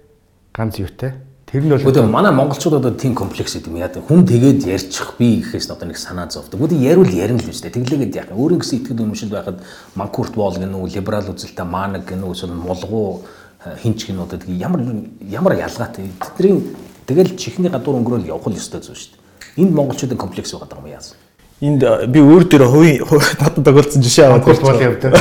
[0.53, 1.17] Ганц юутай.
[1.47, 3.87] Тэр нь бол одоо манай монголчууд одоо тийм комплекс гэдэг юм яа.
[3.87, 6.59] Хүн тэгээд ярьчих би гэхээс одоо нэг санаа зовдөг.
[6.59, 7.71] Үүдээ яриул ярина л үстэй.
[7.71, 8.35] Тэглээгээд яах.
[8.35, 9.63] Өөрийн гэсэн итгэл үнэмшил байхад
[9.95, 13.23] Манкурт Бол гэнэ үү, либерал үзэлтэй Манаг гэнэ үү, эсвэл Молгоо
[13.63, 16.11] э, хинч гэнэ одоо ямар ямар ялгаатай.
[16.35, 16.75] Тэдний
[17.07, 19.63] тэгэл чихний гадуур өнгөрөөл явах л ёстой зүйл шүү дээ.
[19.63, 21.15] Энд монголчуудын комплекс байгаа юм яасан.
[21.63, 23.07] Энд э, би өөр дээр хувийн
[23.39, 25.15] надад тохиолдсон жишээ аваад Бол явдаг.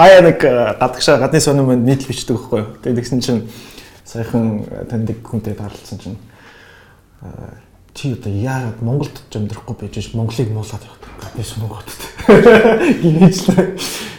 [0.00, 2.72] Хаяа нэг э, гадагшаа гадны сонирм нийт бичдэг байхгүй юу.
[2.80, 3.44] Тэгсэн чинь
[4.04, 6.18] саяхан таньдаг хүнтэй таарлцсан чинь
[7.94, 11.88] чи одоо яагаад Монголд ч амьдрахгүй байж ш Монголыг муулаад явах би сунгууд
[13.02, 13.76] гинэж л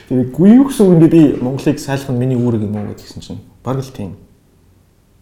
[0.08, 3.42] тэгээ гүй гэсэн үг ингээд би Монголыг сайлах нь миний үүрэг юм уу гэдгсэн чинь
[3.66, 4.16] баг л тийм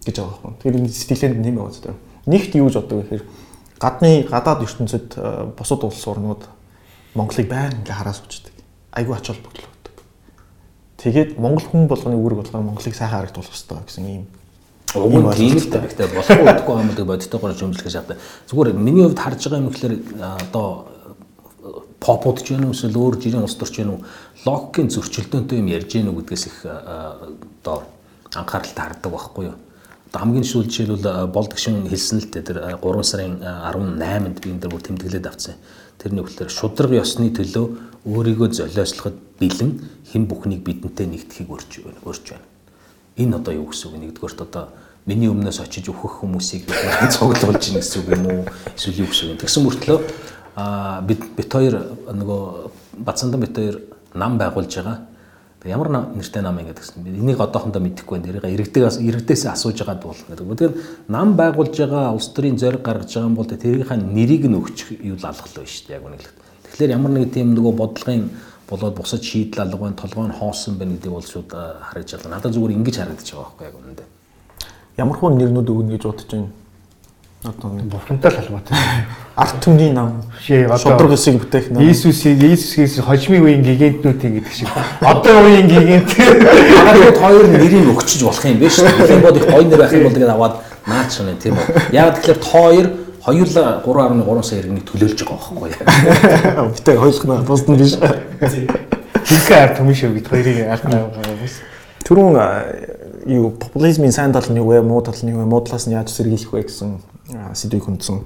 [0.06, 0.56] гэж байгаа юм.
[0.60, 1.94] Тэгэхээр энэ сэтгэлээнд нэм байгаа зү.
[2.26, 3.24] Нэгт юу гэж боддог гэхээр
[3.78, 5.10] гадны гадаад ертөнцид
[5.58, 6.44] бусад улс орнууд
[7.14, 8.56] Монголыг баян ингээ хараа суучихдаг.
[8.92, 9.96] Айгүй ач холбогдол өгдөг.
[10.98, 14.26] Тэгээд Монгол хүн болгоны үүрэг болгоо Монголыг сайхан харагдуулах хэрэгтэй гэсэн ийм
[14.96, 18.18] Уг нь тийм л тавигтай болохгүй удахгүй юм гэдэг бодитойгоор шөмжлөхөж явдаг.
[18.52, 19.94] Зүгээр миний хувьд харж байгаа юм гэхэлэр
[20.52, 20.68] одоо
[22.04, 24.04] попод ч юм эсвэл өөр жирийн улс төрч юм
[24.44, 27.88] логикийн зөрчилдөөнтэй юм ярьж гэнэ гэдгээс их одоо
[28.36, 29.58] анхааралтай харддаг байхгүй юу.
[30.12, 34.60] Одоо хамгийн сүүл жишээлбэл болдог шин хэлсэн л дээ тэр 3 сарын 18-нд би энэ
[34.60, 35.56] дөр бүр тэмдэглээд авсан.
[36.04, 37.66] Тэрний үгээр шудраг ёсны төлөө
[38.12, 39.72] өөрийгөө золиослоход бэлэн
[40.12, 41.80] хэн бүхнийг бидэнтэй нэгтгэхийг өрч
[42.36, 42.51] байна.
[43.22, 44.66] Энэ одоо юу гэсэн үг нэгдүгээрт одоо
[45.06, 46.66] миний өмнөөс очиж өөхөх хүмүүсийг
[47.14, 48.42] цуглуулж ийн гэсэн үг юм уу?
[48.74, 50.00] Эсвэл юу гэсэн үг тэгсэн мөртлөө
[50.56, 52.42] а бид бит хоёр нөгөө
[53.06, 53.82] бацандан бит хоёр
[54.14, 55.00] нам байгуулж байгаа.
[55.64, 57.06] Ямар нэртэй нам ингэ гэсэн.
[57.06, 58.42] Энийг одоохондоо мэдэхгүй байна.
[58.42, 60.42] Тэрийг иргэдээс иргэдээс асууж байгаа бол гэдэг.
[60.42, 60.74] Тэгэхээр
[61.08, 65.22] нам байгуулж байгаа улс төрийн зориг гаргаж байгаа юм бол тэрийнхээ нэрийг нь өгчих юу
[65.22, 66.34] л алгалаа шүү дээ яг үнэхээр.
[66.66, 68.24] Тэгэхээр ямар нэг тийм нөгөө бодлогын
[68.72, 72.36] болоод бусад шийдэл алга байна, толгой нь хоосон байна гэдэг бол шууд харагдаж байна.
[72.40, 74.08] Надад зүгээр ингэж харагдаж байгаа байхгүй яг үнэндээ.
[74.98, 76.50] Ямар хүн нэрнүүд өгнө гэж бодож байна.
[77.44, 78.78] Одоо бурхантай салбартай.
[79.36, 81.82] Арт түмний нам шээ одоо шудраг эсийг бүтээх нам.
[81.82, 84.70] Иесус Иесусээс хожимын үеийн гигантнуудын гэдэг шиг.
[85.02, 86.14] Одоо үеийн гигант.
[86.14, 88.78] Хагаад хоёр нэрийг өгчөж болох юм биш.
[88.78, 90.56] Тийм бод их гоё нэр байх юм бол тэгээд аваад
[90.86, 91.90] наач шанаа тийм үү.
[91.98, 92.86] Яг тэгэхээр та хоёр
[93.26, 96.70] хоёулаа 3.3 сая иргэнийг төлөөлж байгаа байхгүй юу?
[96.76, 96.98] Битээ
[97.46, 97.94] бусд нь биш.
[99.30, 101.62] Хинхэ арт хүмүүс шүү бид хоёрыг арт байгаа биш.
[102.02, 102.34] Түрүүн
[103.30, 104.82] юу популизмын сайн тал нь юу вэ?
[104.82, 105.46] Муу тал нь юу вэ?
[105.46, 106.98] Муу талаас нь яаж сэргийлэх вэ гэсэн
[107.54, 108.26] сэдвийг хүндсэн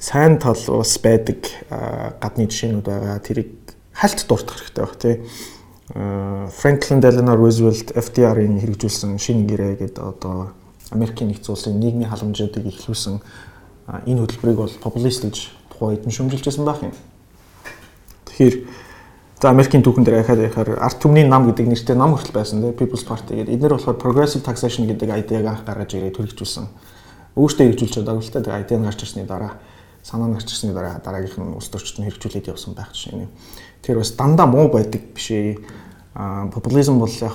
[0.00, 3.20] сайн тал бас байдаг гадны жишээнүүд байгаа.
[3.20, 3.52] Тэрийг
[3.92, 5.20] хальт дуртах хэрэгтэй баг тий.
[5.92, 10.56] Franklin Delano Roosevelt FDR-ийн хэрэгжүүлсэн шинэ гэрээ гэдэг одоо
[10.88, 13.20] Америкийн нэгдсэн улсын нийгмийн халамжуудыг ихлүүлсэн
[13.86, 15.36] энэ хөтөлбөрийг бол популист гэж
[15.70, 16.94] тухайн нь шөмжилжсэн байх юм.
[18.30, 18.54] Тэгэхээр
[19.42, 22.70] за Америкийн түүхэн дээр ахаад яхаар арт түмний нам гэдэг нэртэй нам хүртэл байсан тий
[22.70, 23.54] People's Party гэдэг.
[23.58, 26.66] Эдгээр болохоор progressive taxation гэдэг айдиаг анх гаргаж ирээд төлөвлөжүүлсэн
[27.34, 29.58] өөртөө хэрэгжүүлж чадаагүй л та тэгээ ID-г гарч ирсний дараа
[30.04, 33.32] санаа нь гарч ирсний дараа дараагийнх нь улс төрчид нь хэрэгжүүлээд явсан байх жишээ нь.
[33.80, 35.58] Тэр бас дандаа муу байдаг биш ээ.
[36.14, 37.34] Аа популизм бол яг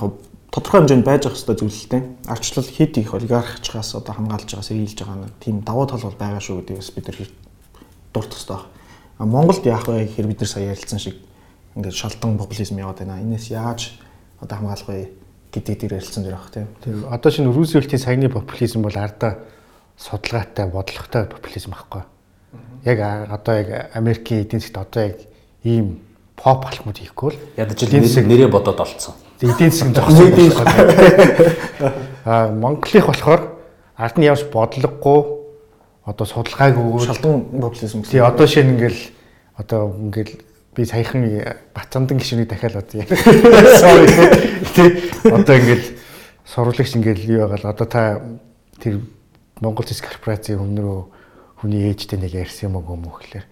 [0.50, 2.02] тодорхой хэмжээнд байж ах хэвээр зүйлэлтэй.
[2.26, 6.40] Арчлал хэд их олигархчгаас одоо хамгаалж байгаа сэргийлж байгаа нэг тийм давуу тал бол байгаа
[6.40, 7.18] шүү гэдэгээс бид нар
[8.14, 8.72] дуртах хэрэгтэй байна.
[9.18, 11.16] А Монголд яах вэ гэхээр бид нар сая ярилцсан шиг
[11.76, 13.20] ингээд шалдан популизм яваад байна.
[13.20, 14.00] Энээс яаж
[14.40, 15.12] одоо хамгаалах вэ
[15.52, 16.68] гэдэг дээр ярилцсан зэрэг баг тийм.
[16.80, 19.44] Тэр одоо шинэ Рузвельтийн саяны популизм бол ардаа
[19.98, 22.02] судалгаатай бодлоготой популизм байхгүй.
[22.88, 25.18] Яг одоо яг Америкийн эдийн засгт одоо яг
[25.64, 26.00] ийм
[26.36, 29.14] поп алхмууд хийхгүй л ядаж нэрээ бодоод олцсон.
[29.40, 30.66] Эдийн засгийн зохицол.
[32.24, 33.42] Аа Монголынх болохоор
[33.96, 35.20] ард нь явж бодлогогүй
[36.04, 38.02] одоо судалгаагүй шалдан популизм.
[38.02, 39.00] Тий одоо шинэ ингээл
[39.54, 40.42] одоо ингээл
[40.74, 41.22] би саяхан
[41.74, 43.06] Батцамдан гişүнийг дахиад одоо яа.
[43.78, 44.10] Sorry.
[44.74, 44.88] Тий
[45.30, 45.86] одоо ингээл
[46.42, 48.22] сурвалжлагч ингээл юу байгаал одоо та
[48.82, 49.06] тэр
[49.60, 51.14] Монгол зэс корпорацийн рүү
[51.62, 53.46] хүний ээжтэй нэг ярьсан юм уу юм уу гэхээр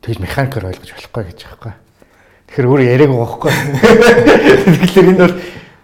[0.00, 1.85] тэгэл механикаар ойлгож болохгүй гэж байгаа байхгүй.
[2.46, 3.52] Тэгэхээр өөр яриаг байгаа байхгүй.
[4.86, 5.36] Тэгэхээр энэ бол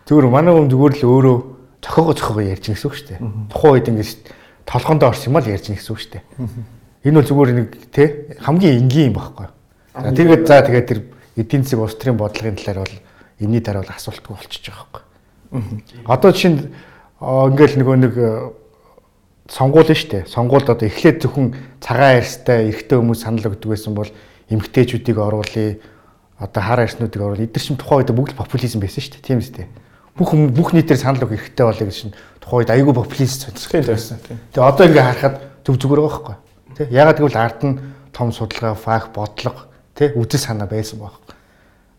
[0.06, 1.36] зүгээр манай хүн зүгээр л өөрөө
[1.82, 3.20] цохоогоо цохоогоо ярьж гэсэн үг шүү дээ.
[3.50, 4.10] Тухайн үед ингэж
[4.66, 6.24] толгоондоо орсон юм л ярьж гэсэн үг шүү дээ.
[7.02, 8.08] Энэ бол зүгээр нэг тий
[8.38, 9.48] хамгийн энгийн юм байхгүй.
[9.92, 11.00] Тэгээд за тэгээд тэр
[11.36, 12.96] эдийн засаг улс төрийн бодлогын талаар бол
[13.42, 15.02] энэний дараа бол асуултгүй болчихж байгаа байхгүй.
[16.06, 16.60] Одоо жишээ нь
[17.18, 18.14] ингээл нөгөө нэг
[19.50, 20.24] сонгуул нь штэ.
[20.30, 21.52] Сонгуульд одоо эхлээд зөвхөн
[21.82, 24.10] цагаан арьстай эрэгтэй хүмүүс санал өгдөг байсан бол
[24.48, 25.76] эмгтээчүүдийг оруулъя.
[26.42, 27.46] Одоо хар арьснуудыг оруулъя.
[27.46, 29.22] Эдгээр чинь тухайн үед бүгд популизм байсан штэ.
[29.22, 29.70] Тийм үстэй.
[30.18, 32.12] Бүх бүх нийтээр санал өгөх эрхтэй болыг чинь
[32.42, 34.18] тухайн үед айгүй популист сонирхолтой байсан.
[34.50, 36.36] Тэгээ одоо ингээ харахад зөв зүгээр байгаа байхгүй.
[36.76, 36.82] Тэ?
[36.90, 37.78] Ягаад гэвэл ард нь
[38.12, 40.12] том судалгаа, факт, бодлого, тэ?
[40.18, 41.32] Үзэл санаа байсан байхгүй.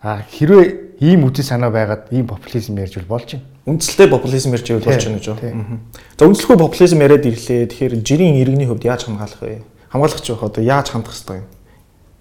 [0.03, 3.47] А хэрвээ ийм үдэл санаа байгаад ийм популизм ярьж болж байна.
[3.65, 5.79] Үндсэлтэй популизм ярьж байвал болж байна гэж байна.
[6.19, 7.71] За үндслэхгүй популизм яриад ирлээ.
[7.71, 9.63] Тэгэхээр жирийн иргэний хувьд яаж хамгаалах вэ?
[9.89, 11.47] Хамгаалагч байх одоо яаж хандах хэрэгтэй юм?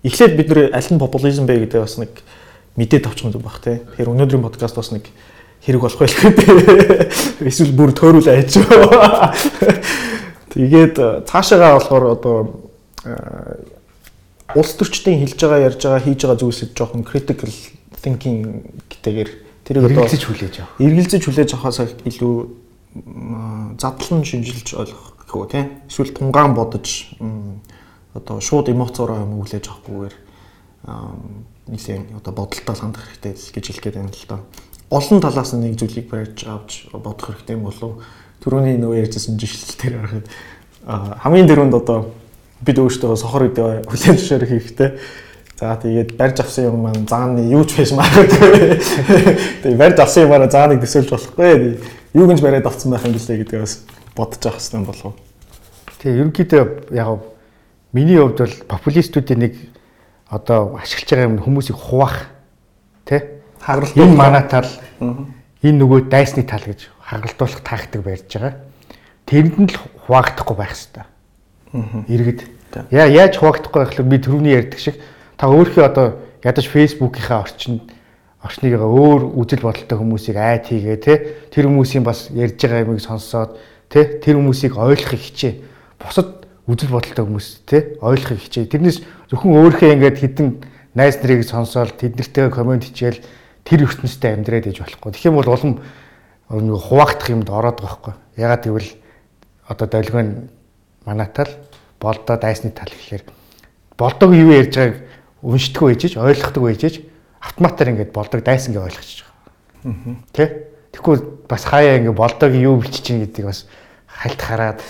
[0.03, 2.11] Эхлээд бид нэр аль нь популизм бэ гэдэг бас нэг
[2.75, 3.83] мэдээд авчих юм баг тий.
[3.87, 5.07] Тэгэхээр өнөөдрийн подкаст бас нэг
[5.63, 6.51] хэрэг болох байх гэдэг.
[7.47, 8.59] Эсвэл бүр төөрүүл айж.
[10.53, 12.37] Тэгээд цаашаагаа болохоор одоо
[14.59, 17.53] улс төрчдийн хэлж байгаа ярьж байгаа хийж байгаа зүйлсэд жоохон critical
[18.03, 19.31] thinking гэтэйгээр
[19.65, 20.77] тэрийг одоо эргэлзэж хүлээж авах.
[20.83, 22.35] Эргэлзэж хүлээж авахаас илүү
[23.81, 25.67] задлан шинжилж ойлгох гэхүү тийм.
[25.89, 27.17] Эсвэл тунгаан бодож
[28.15, 30.15] одоо шууд эмоцороо юм хүлээж авахгүйгээр
[31.69, 34.39] нэгэн одоо бодолтой хандах хэрэгтэй гэж хэлэх гээд байна л да.
[34.91, 38.03] Олон талаас нь нэг зүйлийг барьж авч бодох хэрэгтэй юм болов.
[38.45, 40.27] Төрөний нөгөө ярьжсэн жишэл дээр харахад
[41.23, 42.13] хамгийн дөрөнд одоо
[42.61, 44.91] бид өөрсдөө сохор үдээ хүлэн зөвшөөрөх хэрэгтэй.
[45.63, 48.83] За тэгээд барьж авсан юм маань зааны юу ч биш магадгүй.
[49.63, 51.79] Тэгээд барьж авсан юмараа зааныг төсөөлж болохгүй.
[52.19, 53.87] Юу гинж бариад авсан байх юм гэлээ гэдгээ бас
[54.19, 55.15] бодож авах хэрэгтэй болов.
[56.03, 56.63] Тэгээ ерөнхийдөө
[56.99, 57.32] яг
[57.93, 59.55] миний хувьд бол популистуудын нэг
[60.29, 62.29] одоо ашиглаж байгаа юм хүмүүсийг хуваах
[63.05, 63.21] тий
[63.61, 64.69] хагалт энэ манай тал
[65.01, 68.55] энэ нөгөө дайсны тал гэж хагалдуулах тактик барьж байгаа.
[69.29, 71.05] Тэрэнд л хуваагдахгүй байх хэрэгтэй
[72.09, 72.41] иргэд.
[72.91, 74.05] Яа яаж хуваагдахгүй байх вэ?
[74.05, 74.97] Би түрүүний ярьдаг шиг.
[75.37, 77.93] Та өөрхий одоо ядаж фэйсбүүкийнхаа орчинд
[78.43, 81.15] орчныгаа өөр үжил бодолтой хүмүүсийг айд хийгээ те
[81.55, 85.53] тэр хүмүүсийн бас ярьж байгаа юмыг сонсоод те тэр хүмүүсийг ойлгохыг хичээ.
[86.03, 88.71] Бусад үжил бодолтой хүмүүс те ойлгохыг хичээ.
[88.71, 88.99] Тэрнээс
[89.31, 90.49] зөвхөн өөрхөө ингээд хідэн
[90.95, 93.21] найз нарыг сонсоод тэднэртэйгээ комент хичээл
[93.67, 95.11] тэр ертөнцтэй амьдраад иж болохгүй.
[95.11, 95.73] Тэгэх юм бол улам
[96.53, 98.15] нэг хуваагдах юмд ороод байгаа хгүй.
[98.39, 98.91] Ягаад гэвэл
[99.67, 100.29] одоо долгион
[101.05, 101.51] манай тал
[101.99, 103.25] болдоо дайсны тал гэхээр
[103.99, 104.97] болдог юу ярьж байгааг
[105.43, 106.95] уншдаггүй ээжэж ойлгохдаггүй ээжэж
[107.43, 109.27] автоматар ингээд болдог дайсан гэж ойлгочих
[109.83, 110.23] байгаа.
[110.31, 110.45] Тэ?
[110.95, 111.17] Тэгэхгүй
[111.49, 113.67] бас хаяа ингээд болдог юу билчиж чинь гэдэг бас
[114.07, 114.81] хальт хараад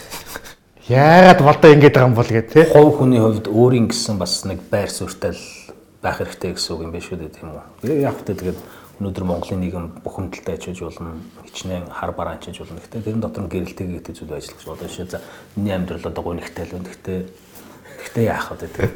[0.88, 2.64] яагаад болдоо ингэж байгаа юм бол гэдэг тий.
[2.66, 5.36] Хов хүний хувьд өөрийн гэсэн бас нэг байр суурьтай
[6.02, 8.02] байх хэрэгтэй гэсэн үг юм биш үү тийм үү.
[8.02, 8.58] Яг хөтэ тэгээд
[8.98, 12.82] өнөөдөр Монголын нийгэм бухимдалтай ажиж болно, хичнээн хар бараан ажиж болно.
[12.82, 15.06] Гэхдээ тэрэн дотор нь гэрэлтэйг гэдэг зүйл ажиллах болно шүү.
[15.06, 15.20] За
[15.54, 16.90] миний амьдрал одоо гонигтай л байна.
[16.90, 17.18] Гэхдээ
[18.02, 18.90] гэхдээ яах вэ тийм.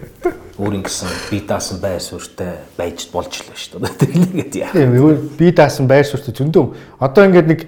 [0.59, 3.79] Өөрийн гэсэн би даасан байр суурьтай байж болж л байна шүү.
[4.03, 4.75] Тэглээгээд яах.
[4.75, 4.91] Тийм
[5.39, 6.67] би даасан байр суурьтай зөндөө.
[6.99, 7.61] Одоо ингээд нэг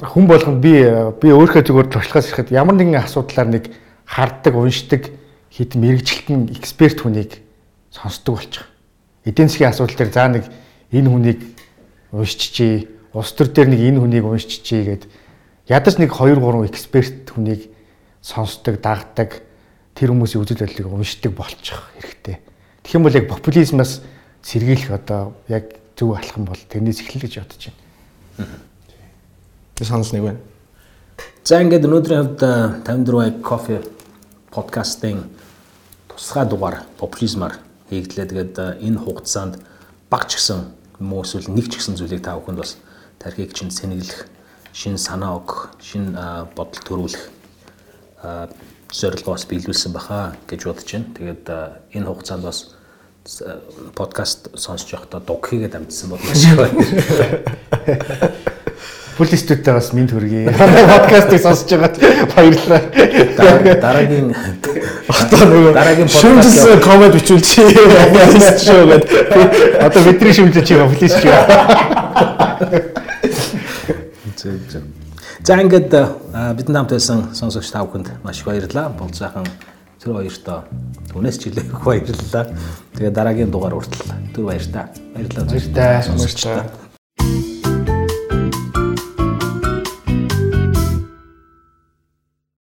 [0.00, 0.72] хүн болгонд би
[1.20, 3.64] би өөрөө зүгээр туршлагаас ирэхэд ямар нэгэн асуудлаар нэг
[4.06, 5.12] харддаг, уншдаг
[5.52, 7.44] хэд мэрэгчлэлтэн эксперт хүнийг
[7.92, 8.64] сонсдог болчих.
[9.24, 10.44] Эдийн засгийн асуудал дээр заа нэг
[10.90, 11.40] энэ хүнийг
[12.10, 15.04] уншчихъя, улс төр дээр нэг энэ хүнийг уншчихъя гэд
[15.68, 17.68] ядаж нэг 2 3 эксперт хүнийг
[18.24, 19.44] сонсдог, дагдаг
[19.94, 22.36] тэр хүмүүсийн үзэл бодлыг уншдаг болчих хэрэгтэй.
[22.82, 24.00] Тэгэх юм бол яг популизмаас
[24.42, 28.71] сэргийлэх одоо яг зөв алхам бол тэрнээс эхэллээ гэж бодож байна.
[29.82, 30.38] Тэг санал нэг байна.
[31.42, 32.42] За ингээд өнөөдрийн хувьд
[32.86, 33.82] 54 кофе
[34.54, 35.26] подкастын
[36.06, 37.58] тусгай дугаар популизмаар
[37.90, 38.30] хийгдлээ.
[38.30, 39.58] Тэгээд энэ хугацаанд
[40.06, 40.70] баг ч гэсэн
[41.02, 42.78] муу эсвэл нэг ч гэсэн зүйлийг та бүхэнд бас
[43.18, 44.30] тархийг чинь сэнэглэх,
[44.70, 46.14] шин санаа өгөх, шин
[46.54, 47.26] бодол төрүүлэх
[48.94, 51.10] зорилгоос биелүүлсэн баха гэж бодож байна.
[51.10, 51.44] Тэгээд
[51.90, 52.78] энэ хугацаанд бас
[53.98, 56.78] подкаст сонсож явахдаа дуг хийгээд амжсан бол маш их байна.
[59.12, 60.48] Пулистүүдтэй бас минь төргий.
[60.92, 62.80] Подкастыг сонсож байгаа баярлалаа.
[63.82, 64.32] Дараагийн
[65.12, 67.60] одоо нөгөө дараагийн подкаст коммент бичүүл чи
[68.64, 69.12] шүү гэдэг.
[69.86, 71.36] Одоо бидний шүмжиж байгаа пулист шүү.
[75.44, 75.92] За ингээд
[76.56, 78.96] бидний хамт байсан сонсогч та бүхэнд маш их баярлалаа.
[78.96, 79.44] Бол заахан
[80.00, 80.64] тэр хоёртоо
[81.12, 82.48] түнэс жилээх баярлалаа.
[82.96, 84.88] Тэгээ дараагийн дугаар хүртэл түр баяр та.
[85.12, 85.44] Баярлалаа.
[85.52, 86.02] Баяр та.
[86.08, 86.81] Сонсогчдаа.